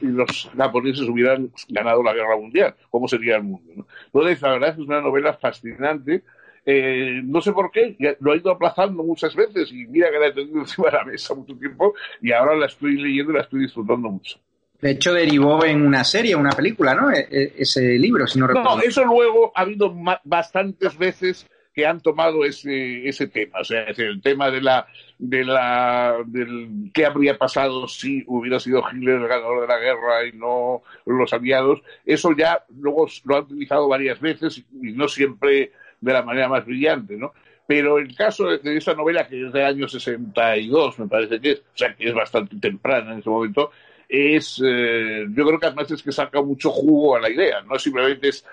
y 0.00 0.06
los, 0.06 0.48
japoneses 0.56 1.08
hubieran 1.08 1.50
ganado 1.68 2.02
la 2.02 2.14
guerra 2.14 2.36
mundial, 2.36 2.74
cómo 2.88 3.08
sería 3.08 3.36
el 3.36 3.42
mundo. 3.42 3.84
Entonces, 4.06 4.40
la 4.40 4.52
verdad 4.52 4.68
es 4.70 4.76
que 4.76 4.82
es 4.82 4.88
una 4.88 5.00
novela 5.00 5.34
fascinante 5.34 6.22
eh, 6.70 7.22
no 7.24 7.40
sé 7.40 7.52
por 7.52 7.70
qué, 7.70 7.96
lo 8.20 8.34
he 8.34 8.36
ido 8.36 8.50
aplazando 8.50 9.02
muchas 9.02 9.34
veces 9.34 9.72
y 9.72 9.86
mira 9.86 10.10
que 10.10 10.18
la 10.18 10.26
he 10.26 10.32
tenido 10.32 10.58
encima 10.60 10.90
de 10.90 10.98
la 10.98 11.04
mesa 11.04 11.34
mucho 11.34 11.56
tiempo 11.56 11.94
y 12.20 12.30
ahora 12.30 12.54
la 12.56 12.66
estoy 12.66 12.98
leyendo 12.98 13.32
y 13.32 13.36
la 13.36 13.40
estoy 13.40 13.60
disfrutando 13.60 14.10
mucho. 14.10 14.38
De 14.78 14.90
hecho, 14.90 15.14
derivó 15.14 15.64
en 15.64 15.80
una 15.80 16.04
serie, 16.04 16.36
una 16.36 16.50
película, 16.50 16.94
¿no? 16.94 17.10
E, 17.10 17.26
e, 17.30 17.54
ese 17.56 17.98
libro, 17.98 18.26
si 18.26 18.38
no 18.38 18.46
recuerdo. 18.46 18.76
No, 18.76 18.82
eso 18.82 19.02
luego 19.02 19.50
ha 19.54 19.62
habido 19.62 19.92
bastantes 20.24 20.98
veces 20.98 21.48
que 21.74 21.86
han 21.86 22.02
tomado 22.02 22.44
ese, 22.44 23.08
ese 23.08 23.28
tema, 23.28 23.60
o 23.60 23.64
sea, 23.64 23.84
el 23.84 24.20
tema 24.20 24.50
de 24.50 24.60
la 24.60 24.86
de 25.18 25.44
la 25.44 26.16
del 26.26 26.90
qué 26.92 27.06
habría 27.06 27.38
pasado 27.38 27.88
si 27.88 28.24
hubiera 28.26 28.60
sido 28.60 28.82
Hitler 28.92 29.14
el 29.14 29.28
ganador 29.28 29.62
de 29.62 29.68
la 29.68 29.78
guerra 29.78 30.26
y 30.26 30.32
no 30.32 30.82
los 31.06 31.32
aliados, 31.32 31.80
eso 32.04 32.32
ya 32.36 32.62
luego 32.76 33.06
lo 33.24 33.36
han 33.36 33.44
utilizado 33.44 33.88
varias 33.88 34.20
veces 34.20 34.58
y 34.58 34.92
no 34.92 35.08
siempre 35.08 35.72
de 36.00 36.12
la 36.12 36.22
manera 36.22 36.48
más 36.48 36.64
brillante, 36.64 37.16
¿no? 37.16 37.32
Pero 37.66 37.98
el 37.98 38.16
caso 38.16 38.46
de, 38.46 38.76
esa 38.76 38.94
novela, 38.94 39.26
que 39.26 39.46
es 39.46 39.52
del 39.52 39.64
año 39.64 39.86
62, 39.86 40.98
me 41.00 41.06
parece 41.06 41.38
que 41.38 41.50
es, 41.52 41.58
o 41.58 41.76
sea, 41.76 41.94
que 41.94 42.08
es 42.08 42.14
bastante 42.14 42.56
temprana 42.56 43.12
en 43.12 43.18
ese 43.18 43.28
momento, 43.28 43.72
es, 44.08 44.62
eh, 44.64 45.26
yo 45.28 45.46
creo 45.46 45.60
que 45.60 45.66
además 45.66 45.90
es 45.90 46.02
que 46.02 46.10
saca 46.10 46.40
mucho 46.40 46.70
jugo 46.70 47.16
a 47.16 47.20
la 47.20 47.28
idea, 47.28 47.60
no 47.62 47.78
simplemente 47.78 48.28
es 48.28 48.44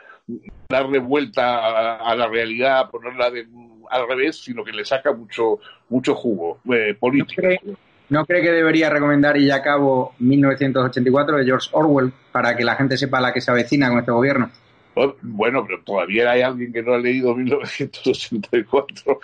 darle 0.68 1.00
vuelta 1.00 1.96
a, 1.98 2.16
la 2.16 2.28
realidad, 2.28 2.90
ponerla 2.90 3.32
al 3.90 4.08
revés, 4.08 4.44
sino 4.44 4.64
que 4.64 4.74
le 4.74 4.84
saca 4.84 5.14
mucho, 5.14 5.60
mucho 5.90 6.16
jugo 6.16 6.60
eh, 6.74 6.96
político. 7.00 7.42
¿No 8.08 8.26
cree, 8.26 8.42
que 8.42 8.52
debería 8.52 8.90
recomendar 8.90 9.38
y 9.38 9.48
ya 9.48 9.56
acabo 9.56 10.14
1984 10.20 11.38
de 11.38 11.46
George 11.46 11.70
Orwell 11.72 12.12
para 12.32 12.56
que 12.56 12.64
la 12.64 12.76
gente 12.76 12.98
sepa 12.98 13.20
la 13.20 13.34
que 13.34 13.42
se 13.42 13.50
avecina 13.50 13.90
con 13.90 14.00
este 14.00 14.12
gobierno? 14.12 14.52
Bueno, 15.22 15.66
pero 15.66 15.82
todavía 15.82 16.32
hay 16.32 16.42
alguien 16.42 16.72
que 16.72 16.82
no 16.82 16.94
ha 16.94 16.98
leído 16.98 17.36
1984. 17.36 19.20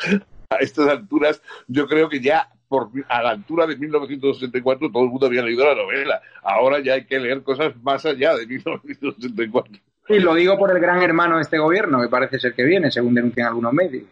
A 0.50 0.56
estas 0.58 0.88
alturas, 0.90 1.42
yo 1.68 1.88
creo 1.88 2.10
que 2.10 2.20
ya 2.20 2.50
por, 2.68 2.90
a 3.08 3.24
la 3.24 3.30
altura 3.32 3.68
de 3.68 3.78
1984 3.78 4.92
todo 4.92 5.04
el 5.04 5.10
mundo 5.10 5.26
había 5.26 5.44
leído 5.44 5.66
la 5.66 5.76
novela. 5.76 6.22
Ahora 6.44 6.80
ya 6.80 6.94
hay 6.94 7.06
que 7.06 7.20
leer 7.20 7.42
cosas 7.44 7.74
más 7.84 8.06
allá 8.06 8.36
de 8.36 8.48
1984. 8.48 9.78
Y 10.10 10.20
lo 10.20 10.34
digo 10.36 10.58
por 10.58 10.72
el 10.72 10.80
gran 10.80 11.02
hermano 11.02 11.38
de 11.38 11.44
este 11.44 11.58
gobierno, 11.58 12.02
que 12.02 12.10
parece 12.10 12.40
ser 12.40 12.54
que 12.54 12.64
viene, 12.64 12.92
según 12.92 13.14
denuncian 13.14 13.48
algunos 13.48 13.74
medios. 13.74 14.04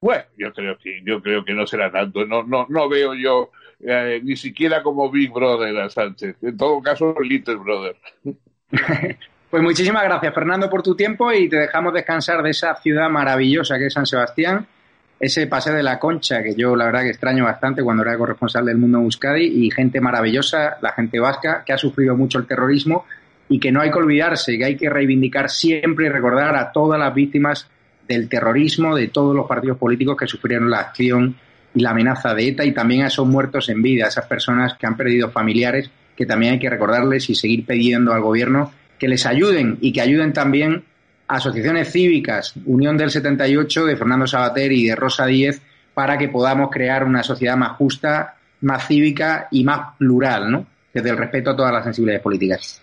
Bueno, 0.00 0.24
yo 0.36 0.52
creo 0.52 0.76
que 0.78 1.00
yo 1.04 1.22
creo 1.22 1.44
que 1.44 1.54
no 1.54 1.66
será 1.66 1.90
tanto. 1.90 2.26
No 2.26 2.42
no 2.42 2.66
no 2.68 2.88
veo 2.88 3.14
yo 3.14 3.50
eh, 3.80 4.20
ni 4.22 4.36
siquiera 4.36 4.82
como 4.82 5.10
Big 5.10 5.32
Brother 5.32 5.76
a 5.78 5.90
Sánchez. 5.90 6.36
En 6.42 6.56
todo 6.56 6.82
caso, 6.82 7.14
Little 7.20 7.56
Brother. 7.56 7.96
Pues 9.54 9.62
muchísimas 9.62 10.02
gracias, 10.02 10.34
Fernando, 10.34 10.68
por 10.68 10.82
tu 10.82 10.96
tiempo 10.96 11.32
y 11.32 11.48
te 11.48 11.54
dejamos 11.54 11.94
descansar 11.94 12.42
de 12.42 12.50
esa 12.50 12.74
ciudad 12.74 13.08
maravillosa 13.08 13.78
que 13.78 13.86
es 13.86 13.92
San 13.92 14.04
Sebastián, 14.04 14.66
ese 15.20 15.46
paseo 15.46 15.74
de 15.74 15.82
la 15.84 16.00
Concha 16.00 16.42
que 16.42 16.56
yo 16.56 16.74
la 16.74 16.86
verdad 16.86 17.02
que 17.02 17.10
extraño 17.10 17.44
bastante 17.44 17.80
cuando 17.80 18.02
era 18.02 18.18
corresponsal 18.18 18.64
del 18.64 18.78
mundo 18.78 18.98
en 18.98 19.04
Euskadi 19.04 19.44
y 19.44 19.70
gente 19.70 20.00
maravillosa, 20.00 20.78
la 20.82 20.90
gente 20.90 21.20
vasca, 21.20 21.62
que 21.64 21.72
ha 21.72 21.78
sufrido 21.78 22.16
mucho 22.16 22.40
el 22.40 22.48
terrorismo 22.48 23.04
y 23.48 23.60
que 23.60 23.70
no 23.70 23.80
hay 23.80 23.92
que 23.92 23.98
olvidarse, 23.98 24.58
que 24.58 24.64
hay 24.64 24.76
que 24.76 24.90
reivindicar 24.90 25.48
siempre 25.48 26.06
y 26.06 26.08
recordar 26.08 26.56
a 26.56 26.72
todas 26.72 26.98
las 26.98 27.14
víctimas 27.14 27.68
del 28.08 28.28
terrorismo, 28.28 28.96
de 28.96 29.06
todos 29.06 29.36
los 29.36 29.46
partidos 29.46 29.78
políticos 29.78 30.16
que 30.16 30.26
sufrieron 30.26 30.68
la 30.68 30.80
acción 30.80 31.36
y 31.76 31.80
la 31.80 31.90
amenaza 31.90 32.34
de 32.34 32.48
ETA 32.48 32.64
y 32.64 32.72
también 32.72 33.04
a 33.04 33.06
esos 33.06 33.28
muertos 33.28 33.68
en 33.68 33.80
vida, 33.82 34.06
a 34.06 34.08
esas 34.08 34.26
personas 34.26 34.74
que 34.74 34.88
han 34.88 34.96
perdido 34.96 35.30
familiares, 35.30 35.92
que 36.16 36.26
también 36.26 36.54
hay 36.54 36.58
que 36.58 36.70
recordarles 36.70 37.30
y 37.30 37.36
seguir 37.36 37.64
pidiendo 37.64 38.12
al 38.12 38.20
gobierno 38.20 38.72
que 38.98 39.08
les 39.08 39.26
ayuden 39.26 39.78
y 39.80 39.92
que 39.92 40.00
ayuden 40.00 40.32
también 40.32 40.84
asociaciones 41.26 41.90
cívicas, 41.90 42.54
Unión 42.66 42.96
del 42.96 43.10
78 43.10 43.86
de 43.86 43.96
Fernando 43.96 44.26
Sabater 44.26 44.72
y 44.72 44.86
de 44.86 44.96
Rosa 44.96 45.26
Díez, 45.26 45.62
para 45.94 46.18
que 46.18 46.28
podamos 46.28 46.70
crear 46.70 47.04
una 47.04 47.22
sociedad 47.22 47.56
más 47.56 47.76
justa, 47.76 48.36
más 48.60 48.86
cívica 48.86 49.48
y 49.50 49.64
más 49.64 49.96
plural, 49.96 50.50
¿no? 50.50 50.66
Desde 50.92 51.10
el 51.10 51.16
respeto 51.16 51.50
a 51.50 51.56
todas 51.56 51.72
las 51.72 51.84
sensibilidades 51.84 52.22
políticas. 52.22 52.82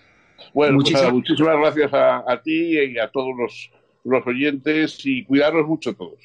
Bueno, 0.52 0.74
pues 0.74 0.92
muchísimas, 0.92 1.12
muchísimas 1.12 1.56
gracias 1.58 1.90
a, 1.92 2.40
ti 2.42 2.78
y 2.78 2.98
a 2.98 3.08
todos 3.08 3.30
los, 3.36 3.70
los 4.04 4.26
oyentes 4.26 4.98
y 5.04 5.24
cuidaros 5.24 5.66
mucho 5.66 5.94
todos. 5.94 6.18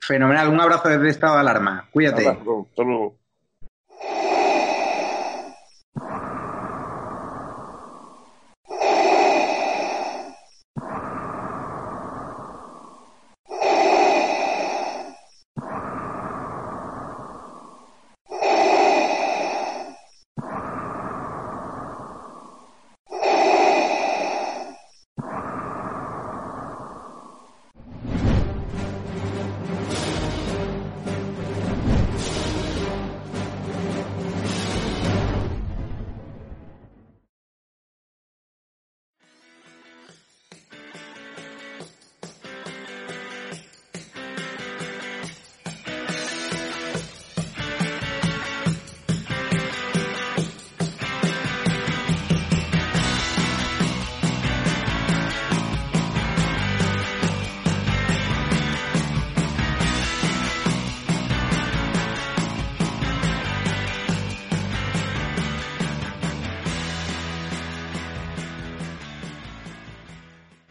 Fenomenal, 0.00 0.48
un 0.48 0.60
abrazo 0.60 0.88
desde 0.88 1.08
estado 1.10 1.34
de 1.34 1.40
alarma. 1.40 1.86
Cuídate. 1.90 2.28
Hasta 2.28 2.44
luego. 2.84 3.17